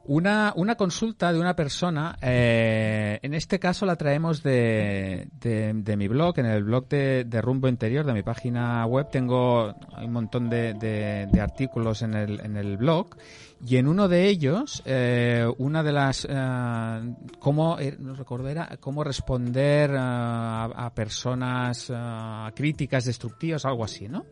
[0.08, 5.98] Una, una consulta de una persona, eh, en este caso la traemos de, de, de
[5.98, 10.12] mi blog, en el blog de, de Rumbo Interior, de mi página web, tengo un
[10.12, 13.16] montón de, de- artículos en el, en el blog
[13.66, 18.78] y en uno de ellos, eh, una de las, eh, cómo, eh, no recuerdo, era
[18.80, 24.24] cómo responder eh, a, a personas eh, críticas destructivas, algo así, ¿no?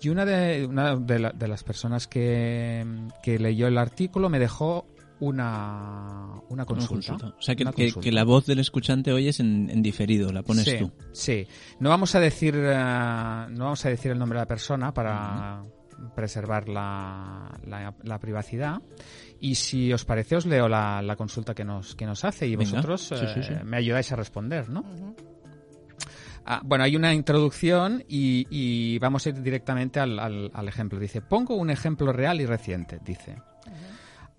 [0.00, 2.84] Y una de, una de, la- de las personas que,
[3.22, 4.84] que leyó el artículo me dejó
[5.26, 7.14] una, una Una consulta.
[7.14, 7.64] O sea, que,
[8.00, 10.90] que- la voz del escuchante hoy es en, en diferido, la pones sí, tú.
[11.12, 11.46] Sí,
[11.78, 15.64] no vamos a decir eh, no vamos a decir el nombre de la persona para
[16.16, 18.82] preservar la, la, la privacidad
[19.38, 22.56] y si os parece os leo la, la consulta que nos que nos hace y
[22.56, 22.70] Venga.
[22.72, 24.84] vosotros Sí, sí, eh, me ayudáis a responder, ¿no?
[26.44, 30.98] Ah, bueno, hay una introducción y, y vamos a ir directamente al, al- al ejemplo.
[30.98, 32.98] Dice, pongo un ejemplo real y reciente.
[33.04, 33.36] Dice,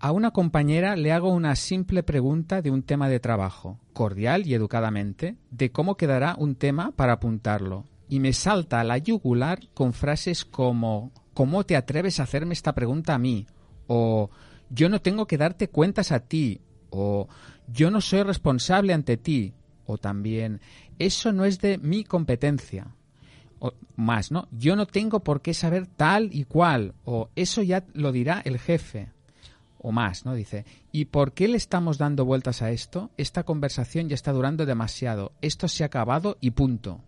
[0.00, 4.54] a una compañera le hago una simple pregunta de un tema de trabajo, cordial y
[4.54, 7.84] educadamente, de cómo quedará un tema para apuntarlo.
[8.08, 12.74] Y me salta a la yugular con frases como, ¿cómo te atreves a hacerme esta
[12.74, 13.46] pregunta a mí?
[13.86, 14.30] O,
[14.70, 16.60] yo no tengo que darte cuentas a ti.
[16.90, 17.28] O,
[17.66, 19.54] yo no soy responsable ante ti.
[19.86, 20.60] O también,
[20.98, 22.94] eso no es de mi competencia.
[23.58, 24.48] O más, ¿no?
[24.50, 26.94] Yo no tengo por qué saber tal y cual.
[27.04, 29.13] O eso ya lo dirá el jefe.
[29.86, 30.34] O más, ¿no?
[30.34, 33.10] Dice, ¿y por qué le estamos dando vueltas a esto?
[33.18, 35.32] Esta conversación ya está durando demasiado.
[35.42, 37.02] Esto se ha acabado y punto.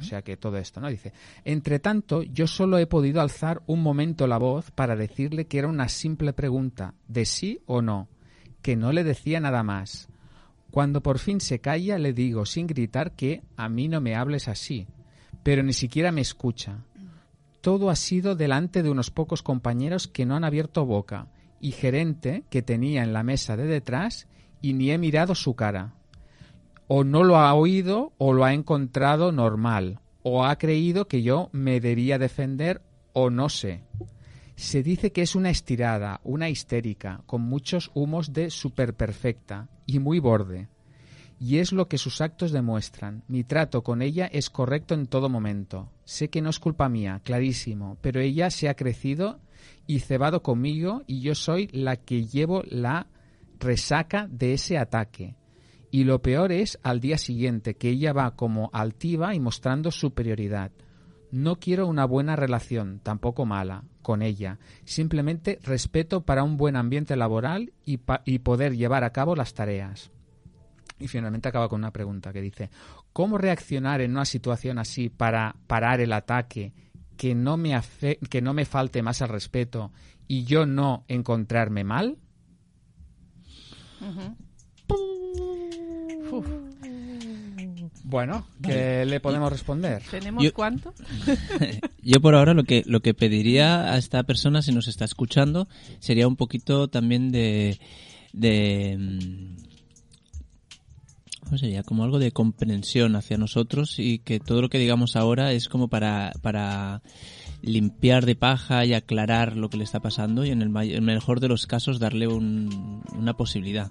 [0.00, 0.88] O sea que todo esto, ¿no?
[0.88, 1.12] Dice,
[1.44, 5.68] entre tanto, yo solo he podido alzar un momento la voz para decirle que era
[5.68, 8.08] una simple pregunta, de sí o no,
[8.62, 10.08] que no le decía nada más.
[10.70, 14.48] Cuando por fin se calla, le digo sin gritar que a mí no me hables
[14.48, 14.86] así,
[15.42, 16.84] pero ni siquiera me escucha.
[17.60, 21.28] Todo ha sido delante de unos pocos compañeros que no han abierto boca
[21.60, 24.28] y gerente que tenía en la mesa de detrás
[24.60, 25.94] y ni he mirado su cara.
[26.86, 31.50] O no lo ha oído o lo ha encontrado normal, o ha creído que yo
[31.52, 32.82] me debía defender
[33.12, 33.82] o no sé.
[34.56, 40.18] Se dice que es una estirada, una histérica, con muchos humos de superperfecta y muy
[40.18, 40.68] borde.
[41.40, 43.22] Y es lo que sus actos demuestran.
[43.28, 45.92] Mi trato con ella es correcto en todo momento.
[46.04, 49.38] Sé que no es culpa mía, clarísimo, pero ella se ha crecido
[49.86, 53.06] y cebado conmigo y yo soy la que llevo la
[53.58, 55.36] resaca de ese ataque.
[55.90, 60.70] Y lo peor es al día siguiente, que ella va como altiva y mostrando superioridad.
[61.30, 64.58] No quiero una buena relación, tampoco mala, con ella.
[64.84, 70.10] Simplemente respeto para un buen ambiente laboral y, y poder llevar a cabo las tareas.
[70.98, 72.70] Y finalmente acaba con una pregunta que dice,
[73.12, 76.72] ¿cómo reaccionar en una situación así para parar el ataque,
[77.18, 79.92] que no me, afe- que no me falte más al respeto
[80.26, 82.16] y yo no encontrarme mal?
[86.30, 86.46] Uf,
[88.04, 90.02] Bueno, ¿qué le podemos responder?
[90.10, 90.94] ¿Tenemos Yo- cuánto?
[92.02, 95.68] Yo por ahora lo que lo que pediría a esta persona si nos está escuchando
[95.98, 97.78] sería un poquito también de
[98.32, 98.96] de
[101.48, 101.82] ¿cómo sería?
[101.82, 105.88] Como algo de comprensión hacia nosotros y que todo lo que digamos ahora es como
[105.88, 107.02] para para
[107.62, 111.02] limpiar de paja y aclarar lo que le está pasando y en el, may- el
[111.02, 113.90] mejor de los casos darle un- una posibilidad.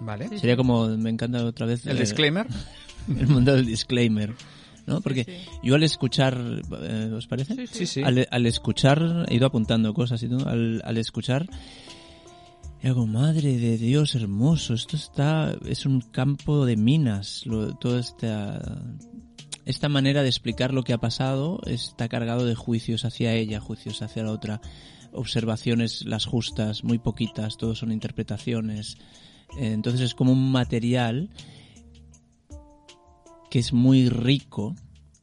[0.00, 0.28] Vale.
[0.28, 2.46] Sí, Sería como me encanta otra vez El eh, disclaimer.
[3.08, 4.34] el mundo del disclaimer,
[4.86, 5.00] ¿no?
[5.00, 5.32] Porque sí.
[5.62, 6.38] yo al escuchar,
[6.82, 7.54] eh, ¿os parece?
[7.54, 7.74] Sí, sí.
[7.78, 8.02] Sí, sí.
[8.02, 11.46] Al, al escuchar, he ido apuntando cosas y todo, al, al escuchar,
[12.82, 18.82] digo, madre de Dios hermoso, esto está, es un campo de minas, lo, toda esta,
[19.64, 24.02] esta manera de explicar lo que ha pasado está cargado de juicios hacia ella, juicios
[24.02, 24.60] hacia la otra,
[25.12, 28.98] observaciones las justas, muy poquitas, todo son interpretaciones.
[29.58, 31.30] Eh, Entonces es como un material
[33.50, 34.74] que es muy rico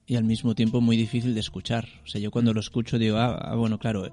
[0.06, 1.88] y al mismo tiempo muy difícil de escuchar.
[2.04, 4.12] O sea, yo cuando lo escucho digo, ah, ah, bueno, claro, eh,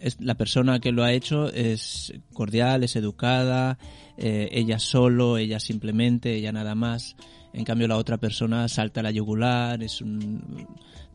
[0.00, 3.78] es, la persona que lo ha hecho es cordial, es educada,
[4.16, 7.16] eh, ella solo, ella simplemente, ella nada más.
[7.52, 10.66] En cambio, la otra persona salta la yugular, es un,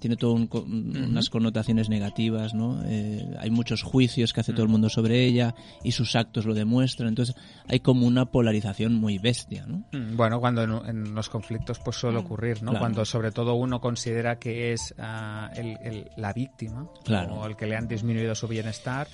[0.04, 0.50] tiene todo un,
[1.10, 2.82] unas connotaciones negativas, ¿no?
[2.86, 6.54] Eh, hay muchos juicios que hace todo el mundo sobre ella y sus actos lo
[6.54, 7.08] demuestran.
[7.10, 7.36] Entonces,
[7.68, 9.86] hay como una polarización muy bestia, ¿no?
[9.94, 10.72] Mm, Bueno, cuando en,
[11.08, 12.72] en los conflictos pues suele ocurrir, ¿no?
[12.72, 12.80] Claro.
[12.84, 17.36] Cuando sobre todo uno considera que es ah, el- el- la víctima Claro.
[17.36, 19.08] o el que le han disminuido su bienestar,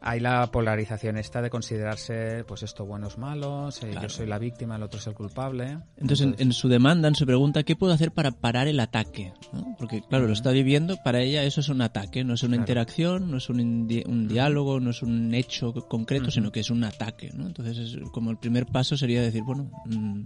[0.00, 4.08] hay la polarización esta de considerarse pues esto buenos malos, eh, Claro.
[4.08, 5.78] yo soy la víctima, el otro es el culpable.
[5.96, 9.32] Entonces, en, en su demanda, en su pregunta, ¿qué puedo hacer para parar el ataque?
[9.52, 9.74] ¿no?
[9.78, 12.62] Porque, claro, lo está viviendo, para ella eso es un ataque, no es una Claro.
[12.62, 16.84] interacción, no es un, un diálogo, no es un hecho concreto, sino que es un
[16.84, 17.46] ataque, ¿no?
[17.46, 20.22] Entonces, es como el primer paso sería decir, bueno, mm,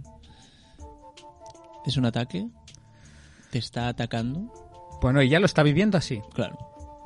[1.85, 2.47] ¿es un ataque?
[3.51, 4.51] ¿Te está atacando?
[5.01, 6.21] Bueno, ella lo está viviendo así.
[6.33, 6.57] Claro.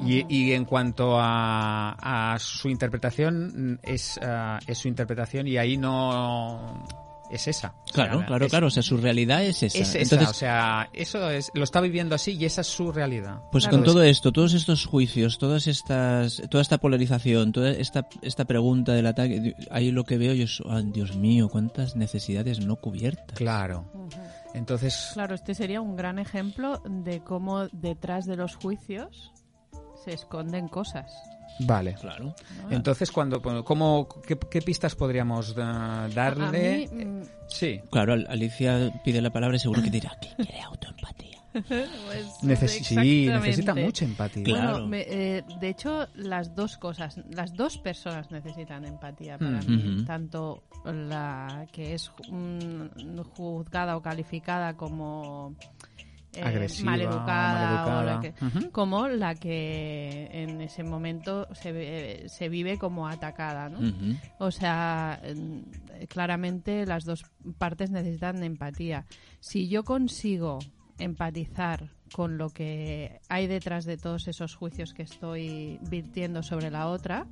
[0.05, 5.75] Y, y en cuanto a, a su interpretación, es, ah, es su interpretación y ahí
[5.75, 6.85] no
[7.29, 7.69] es esa.
[7.69, 8.67] O sea, Claro, claro, es- claro.
[8.67, 9.77] O sea, su realidad es esa.
[9.77, 12.91] Es esa, Entonces, o sea, eso es, lo está viviendo así y esa es su
[12.91, 13.41] realidad.
[13.51, 17.71] Pues Claro, con es- todo esto, todos estos juicios, todas estas, toda esta polarización, toda
[17.71, 21.95] esta, esta pregunta del ataque, ahí lo que veo yo es, "Ah, Dios mío, cuántas
[21.95, 23.37] necesidades no cubiertas.
[23.37, 23.85] Claro.
[24.53, 29.31] Entonces, Claro, este sería un gran ejemplo de cómo detrás de los juicios
[30.03, 31.11] se esconden cosas.
[31.59, 31.95] Vale.
[31.99, 32.33] Claro.
[32.69, 36.85] Entonces, cuando, ¿cómo, qué, qué pistas podríamos eh, darle?
[36.87, 37.81] A mí, mm, Sí.
[37.91, 41.29] Claro, Al- Alicia pide la palabra y seguro que dirá que quiere autoempatía.
[41.67, 44.43] pues, sí, necesita mucha empatía.
[44.43, 44.71] Claro.
[44.73, 49.67] Bueno, me- eh, de hecho, las dos cosas, las dos personas necesitan empatía para Mm.
[49.97, 50.03] mí.
[50.05, 55.55] Tanto la que es mm, juzgada o calificada como
[56.33, 58.21] eh, Agresiva, maleducada, o la maleducada.
[58.61, 63.79] que- como la que en ese momento se, se vive como atacada, ¿no?
[64.37, 65.19] O sea,
[66.07, 67.23] claramente las dos
[67.57, 69.05] partes necesitan empatía.
[69.39, 70.59] Si yo consigo
[70.97, 76.87] empatizar con lo que hay detrás de todos esos juicios que estoy virtiendo sobre la
[76.87, 77.25] otra,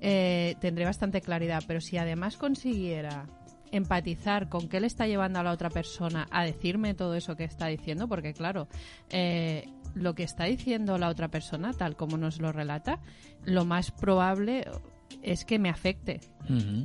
[0.00, 1.62] eh, tendré bastante claridad.
[1.66, 3.26] Pero si además consiguiera
[3.72, 7.44] empatizar con qué le está llevando a la otra persona a decirme todo eso que
[7.44, 8.68] está diciendo, porque claro,
[9.10, 13.00] eh, lo que está diciendo la otra persona, tal como nos lo relata,
[13.44, 14.64] lo más probable
[15.22, 16.20] es que me afecte.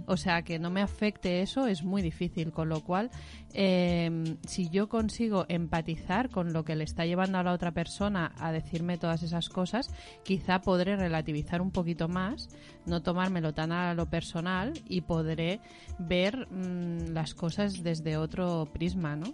[0.07, 3.09] O sea, que no me afecte eso es muy difícil, con lo cual,
[3.53, 8.33] eh, si yo consigo empatizar con lo que le está llevando a la otra persona
[8.37, 9.89] a decirme todas esas cosas,
[10.23, 12.49] quizá podré relativizar un poquito más,
[12.85, 15.61] no tomármelo tan a lo personal y podré
[15.97, 19.33] ver mm, las cosas desde otro prisma, ¿no?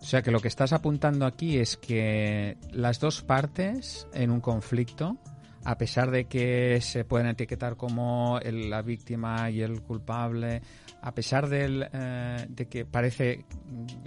[0.00, 4.40] O sea que lo que estás apuntando aquí es que las dos partes en un
[4.40, 5.16] conflicto,
[5.66, 10.62] a pesar de que se pueden etiquetar como el- la víctima y el culpable,
[11.02, 11.48] a pesar
[11.92, 13.44] eh, de que parece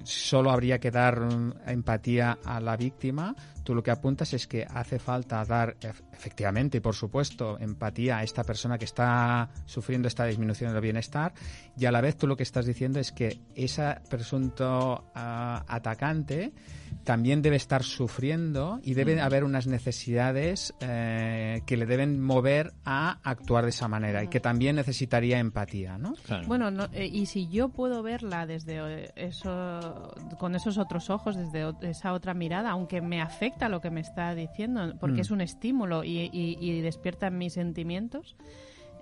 [0.04, 4.66] solo habría que dar mm, empatía a la víctima, tú lo que apuntas es que
[4.70, 10.26] hace falta dar ef- efectivamente por supuesto empatía a esta persona que está sufriendo esta
[10.26, 11.34] disminución del bienestar
[11.78, 16.52] y a la vez tú lo que estás diciendo es que esa presunto ah, atacante
[17.04, 23.20] también debe estar sufriendo y debe haber unas necesidades eh, que le deben mover a
[23.24, 26.14] actuar de esa manera y que también necesitaría empatía, ¿no?
[26.26, 26.48] Claro.
[26.48, 31.36] Bueno, no- eh, y si yo puedo verla desde eh, eso, con esos otros ojos,
[31.36, 35.22] desde o- esa otra mirada, aunque me afecta lo que me está diciendo, porque Mm.
[35.22, 38.36] es un estímulo y, y- y despierta en mis sentimientos,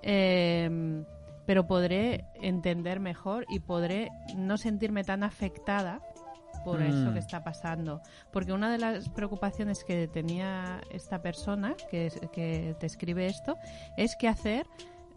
[0.03, 1.03] eh,
[1.45, 6.01] pero podré entender mejor y podré no sentirme tan afectada
[6.72, 7.13] por eso Mm.
[7.13, 8.01] que está pasando.
[8.32, 13.55] Porque una de las preocupaciones que tenía esta persona que, es- que te escribe esto
[13.95, 14.65] es qué hacer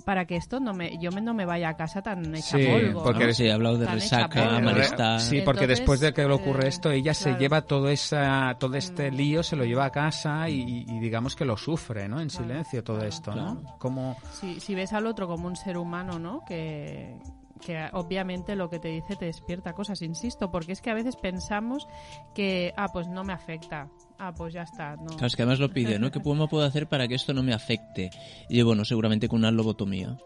[0.06, 2.64] para que esto no me yo me, no me vaya a casa tan hecha Sí,
[2.66, 3.02] polvo.
[3.02, 3.34] porque ¿no?
[3.34, 5.20] Sí, he hablado de resaca, malestar.
[5.20, 8.56] Sí, porque Entonces, después de que le ocurre eh, esto, ella se lleva todo esa,
[8.58, 9.14] todo este Mm.
[9.14, 12.18] lío, se lo lleva a casa y, y digamos que lo sufre, ¿no?
[12.18, 13.60] En Claro, silencio todo claro, esto, ¿no?
[13.60, 13.76] claro.
[13.78, 16.40] Como si, si ves al otro como un ser humano, ¿no?
[16.46, 17.18] Que,
[17.64, 21.16] que obviamente lo que te dice te despierta cosas, insisto, porque es que a veces
[21.16, 21.86] pensamos
[22.34, 23.88] que, ah, pues no me afecta,
[24.18, 25.06] ah, pues ya está, no.
[25.10, 26.10] Claro, es que además lo pide, ¿no?
[26.10, 28.10] ¿Qué cómo puedo hacer para que esto no me afecte?
[28.48, 30.16] Y bueno, seguramente con una lobotomía.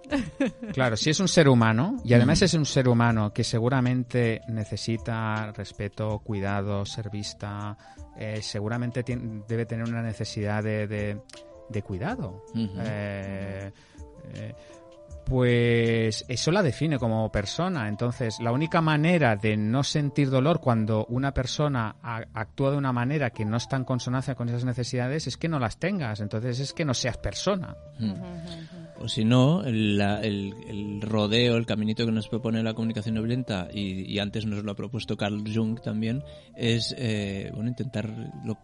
[0.73, 2.45] Claro, si es un ser humano, y además Mm.
[2.45, 7.77] es un ser humano que seguramente necesita respeto, cuidado, ser vista,
[8.17, 11.21] eh, seguramente tien- debe tener una necesidad de, de-
[11.69, 12.45] de cuidado.
[12.55, 13.73] Eh,
[14.35, 14.55] eh,
[15.25, 17.89] pues eso la define como persona.
[17.89, 22.93] Entonces, la única manera de no sentir dolor cuando una persona a- actúa de una
[22.93, 26.21] manera que no está en consonancia con esas necesidades es que no las tengas.
[26.21, 27.75] Entonces, es que no seas persona.
[29.01, 33.15] O si no, el, la- el- el rodeo, el caminito que nos propone la comunicación
[33.17, 36.23] no violenta, y, y antes nos lo ha propuesto Carl Jung también,
[36.57, 38.09] es eh, bueno intentar
[38.45, 38.59] lo-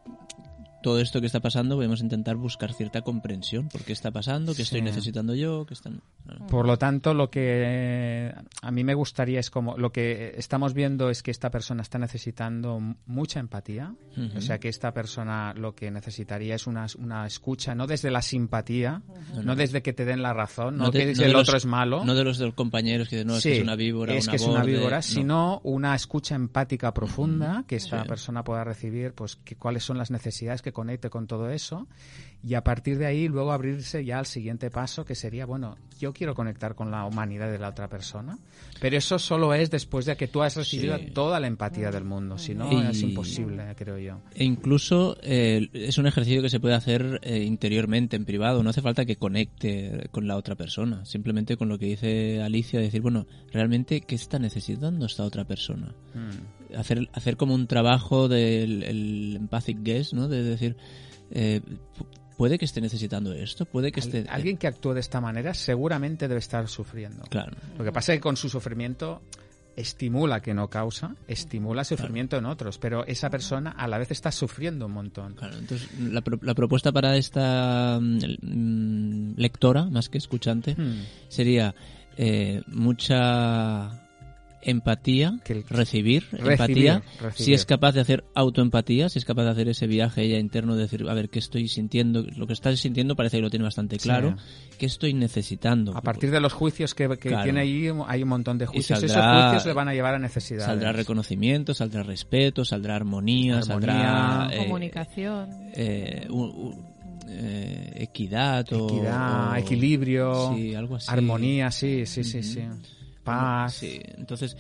[0.83, 3.69] todo esto que está pasando, podemos intentar buscar cierta comprensión.
[3.69, 4.55] ¿Por qué está pasando?
[4.55, 4.85] ¿Qué estoy Sí.
[4.85, 5.67] necesitando yo?
[5.67, 6.01] ¿Qué están...
[6.49, 11.11] Por lo tanto, lo que a mí me gustaría es como lo que estamos viendo
[11.11, 13.95] es que esta persona está necesitando mucha empatía,
[14.37, 18.23] o sea que esta persona lo que necesitaría es una, una escucha, no desde la
[18.23, 19.03] simpatía,
[19.45, 21.67] no, desde que te den la razón, no, que no de el los- otro es
[21.67, 22.05] malo.
[22.05, 24.25] No de los, de los compañeros que dicen, no, es que es una víbora, es
[24.27, 24.73] una que es una borde".
[24.73, 25.03] víbora, No.
[25.03, 28.09] sino una escucha empática profunda que esta Sí.
[28.09, 31.87] persona pueda recibir, pues que, cuáles son las necesidades que conecte con todo eso
[32.43, 36.13] y a partir de ahí luego abrirse ya al siguiente paso que sería, bueno, yo
[36.15, 38.39] quiero conectar con la humanidad de la otra persona,
[38.81, 41.11] pero eso solo es después de que tú has recibido Sí.
[41.13, 44.21] toda la empatía del mundo, si no Y- es imposible, creo yo.
[44.35, 48.63] E incluso eh, es un ejercicio que se puede hacer eh, interiormente, en privado.
[48.63, 51.05] No hace falta que conecte con la otra persona.
[51.05, 55.95] Simplemente con lo que dice Alicia, decir, bueno, realmente, ¿qué está necesitando esta otra persona?
[56.15, 56.60] Mm.
[56.77, 60.29] Hacer, hacer como un trabajo del el empathic guess, ¿no?
[60.29, 60.77] De decir,
[61.31, 62.07] eh, pu-
[62.37, 64.25] puede que esté necesitando esto, puede que esté...
[64.29, 67.23] Alguien que actúe de esta manera seguramente debe estar sufriendo.
[67.29, 67.53] Claro.
[67.79, 69.21] Lo que pasa es que con su sufrimiento
[69.77, 74.31] estimula que no causa, estimula sufrimiento en otros, pero esa persona a la vez está
[74.33, 75.35] sufriendo un montón.
[75.35, 81.05] Claro, entonces la, pro- la propuesta para esta mm, mm, lectora, más que escuchante, Hmm.
[81.29, 81.75] sería
[82.17, 84.10] eh, mucha
[84.63, 87.33] empatía, Que el- recibir, Recibir, empatía, recibir.
[87.47, 90.75] si es capaz de hacer autoempatía, si es capaz de hacer ese viaje ella interno,
[90.77, 92.23] de decir, a ver, ¿qué estoy sintiendo?
[92.37, 94.37] Lo que estás sintiendo parece que lo tiene bastante claro.
[94.79, 95.97] ¿Qué estoy necesitando?
[95.97, 97.45] A partir de los juicios que, que Claro.
[97.45, 98.99] tiene ahí, hay un montón de juicios.
[98.99, 100.65] saldrá- Esos juicios le van a llevar a necesidades.
[100.67, 105.49] Saldrá reconocimiento, saldrá respeto, saldrá armonía, Armonía, saldrá eh, Comunicación.
[105.75, 106.91] eh, un- un-
[107.29, 111.07] eh, equidad, o- Equidad, o- equilibrio, sí, algo así.
[111.11, 112.61] armonía, sí, sí, sí, sí.
[113.31, 113.75] Paz.
[113.75, 114.57] Sí, entonces,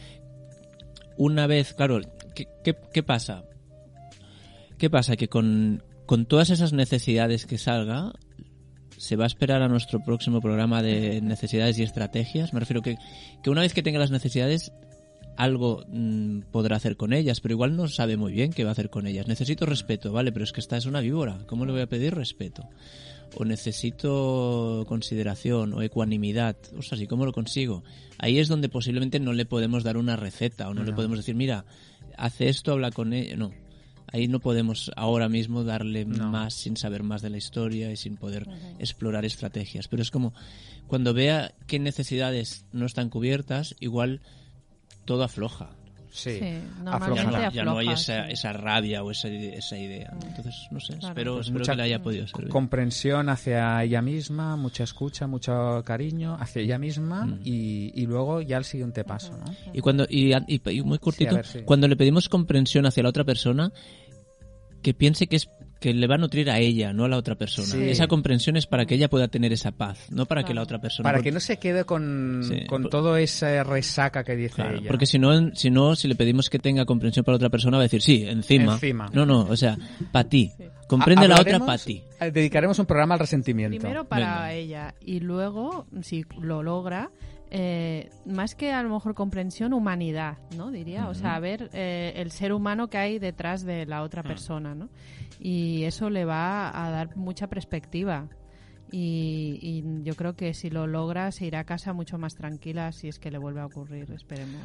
[1.16, 2.00] una vez, claro,
[2.34, 3.44] ¿qué, pasa?
[4.78, 5.16] ¿Qué pasa?
[5.16, 8.12] Que con, con todas esas necesidades que salga,
[8.96, 12.52] se va a esperar a nuestro próximo programa de necesidades y estrategias.
[12.52, 12.96] Me refiero que,
[13.42, 14.72] que una vez que tenga las necesidades,
[15.36, 18.72] algo mm, podrá hacer con ellas, pero igual no sabe muy bien qué va a
[18.72, 19.26] hacer con ellas.
[19.26, 21.38] Necesito respeto, vale, pero es que esta es una víbora.
[21.46, 22.68] ¿Cómo le voy a pedir respeto?
[23.37, 26.57] O necesito consideración o ecuanimidad.
[26.76, 27.85] Ostras, ¿y cómo lo consigo?
[28.18, 31.35] Ahí es donde posiblemente no le podemos dar una receta o no, le podemos decir,
[31.35, 31.64] mira,
[32.16, 33.37] hace esto, habla con ella.
[33.37, 33.53] No.
[34.12, 38.16] Ahí no podemos ahora mismo darle más sin saber más de la historia y sin
[38.16, 38.49] poder
[38.81, 39.87] explorar estrategias.
[39.87, 40.35] Pero es como
[40.89, 44.20] cuando vea qué necesidades no están cubiertas, igual
[45.05, 45.70] todo afloja.
[46.12, 46.30] Sí.
[46.32, 47.52] Sí, Ya normalmente no, afloja.
[47.52, 47.92] ya no hay sí.
[47.92, 50.11] esa, esa rabia o esa, esa idea.
[50.26, 51.08] Entonces, no sé, Claro.
[51.08, 52.48] espero, Pues espero mucha que le haya podido servir.
[52.48, 57.40] comprensión hacia ella misma, mucha escucha, mucho cariño hacia ella misma Mm.
[57.44, 59.54] y, y luego ya el siguiente paso, ¿no?
[59.72, 61.58] Y cuando y, y- muy cortito, Sí, ver, sí.
[61.64, 63.72] cuando le pedimos comprensión hacia la otra persona,
[64.82, 65.48] que piense que es
[65.81, 67.66] que le va a nutrir a ella, no a la otra persona.
[67.66, 67.83] Sí.
[67.89, 70.78] Esa comprensión es para que ella pueda tener esa paz, no para que la otra
[70.78, 71.09] persona.
[71.09, 74.76] Para que no se quede con, Sí, con por- todo esa resaca que dice Claro,
[74.78, 74.87] ella.
[74.89, 77.83] porque si no, si no, si le pedimos que tenga comprensión para otra persona, va
[77.83, 78.74] a decir, sí, encima.
[78.74, 79.09] Encima.
[79.14, 79.76] No, no, o sea,
[80.12, 80.53] para ti.
[80.87, 82.03] Comprende Ha- la otra para ti.
[82.20, 83.78] eh, Dedicaremos un programa al resentimiento.
[83.78, 84.53] Primero para Venga.
[84.53, 87.11] ella y luego, si lo logra,
[87.51, 90.70] eh, más que a lo mejor comprensión, humanidad, ¿no?
[90.70, 94.74] Diría, o sea, ver eh, el ser humano que hay detrás de la otra persona,
[94.74, 94.88] ¿no?
[95.38, 98.28] Y eso le va a dar mucha perspectiva.
[98.92, 102.90] Y, y yo creo que si lo logra se irá a casa mucho más tranquila
[102.90, 104.62] si es que le vuelve a ocurrir, esperemos.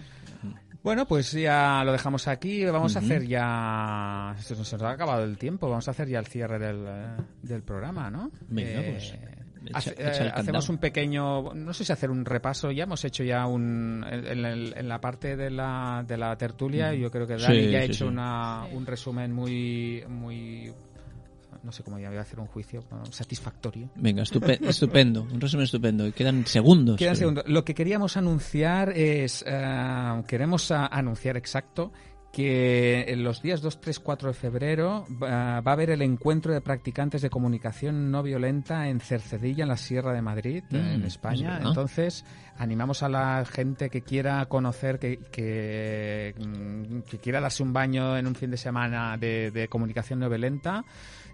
[0.85, 2.63] Bueno, pues ya lo dejamos aquí.
[2.65, 4.35] Vamos a hacer ya.
[4.37, 5.67] Se nos ha acabado el tiempo.
[5.67, 8.29] Vamos a hacer ya el cierre del, eh, del programa, ¿no?
[8.47, 9.15] Venga, pues,
[9.67, 11.53] echa- hace- echa el eh, hacemos un pequeño.
[11.53, 12.71] No sé si hacer un repaso.
[12.71, 14.05] Ya hemos hecho ya un.
[14.09, 17.65] En, en el- en la parte de la, de la tertulia, yo creo que Dani
[17.65, 18.11] Sí, ya ha sí, hecho sí.
[18.11, 18.75] Una, Sí.
[18.75, 20.03] un resumen muy.
[20.07, 20.71] muy
[21.63, 23.89] no sé cómo ya voy a hacer un juicio bueno, satisfactorio.
[23.95, 26.11] Venga, estupe- estupendo, un resumen estupendo.
[26.13, 26.97] Quedan segundos.
[26.97, 27.43] Quedan segundos.
[27.47, 31.91] Lo que queríamos anunciar es, eh, queremos anunciar exacto
[32.35, 36.51] que en los días 2, 3, 4 de febrero va va a haber el encuentro
[36.51, 41.01] de practicantes de comunicación no violenta en Cercedilla, en la Sierra de Madrid, Mm, en
[41.03, 41.61] es España.
[41.63, 42.25] Entonces,
[42.57, 48.17] animamos a la gente que quiera conocer, que, que, mm, que quiera darse un baño
[48.17, 50.83] en un fin de semana de, de comunicación no violenta.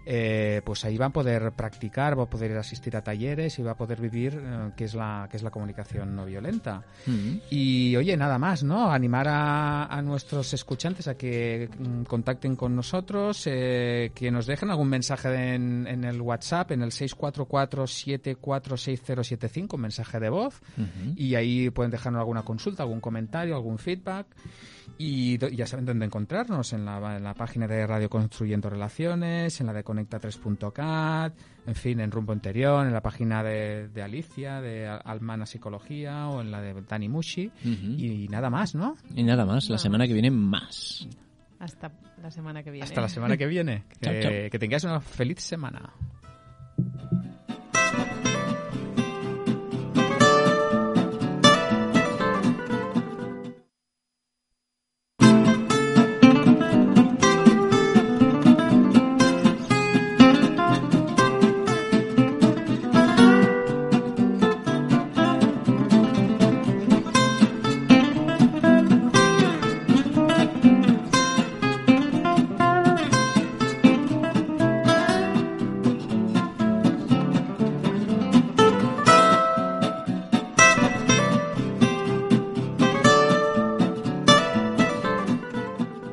[0.04, 3.72] Eh, pues ahí va a poder practicar, va a poder asistir a talleres y va
[3.72, 6.82] a poder vivir eh, qué es la qué es la comunicación no violenta.
[7.06, 7.36] Mm.
[7.50, 8.90] Y oye, nada más, ¿no?
[8.90, 14.70] Animar a, a nuestros escuchantes a que mm, contacten con nosotros, eh, que nos dejen
[14.70, 21.12] algún mensaje en, en el WhatsApp, en el 644-746075, un mensaje de voz, Ujú.
[21.16, 24.26] y ahí pueden dejarnos alguna consulta, algún comentario, algún feedback.
[24.98, 29.60] Y do- ya saben dónde encontrarnos, en la, en la página de Radio Construyendo Relaciones,
[29.60, 31.34] en la de Conecta3.cat,
[31.66, 36.28] en fin, en Rumbo Interior, en la página de, de Alicia, de Al- Almana Psicología,
[36.28, 37.92] o en la de Dani Mushi, Ujú.
[37.98, 38.96] y nada más, ¿no?
[39.14, 40.08] Y nada más, la Nada semana más.
[40.08, 41.08] que viene más.
[41.58, 42.84] Hasta la semana que viene.
[42.84, 43.84] Hasta la semana que viene.
[44.00, 44.32] Chao, Que, chao.
[44.50, 45.92] que tengáis una feliz semana.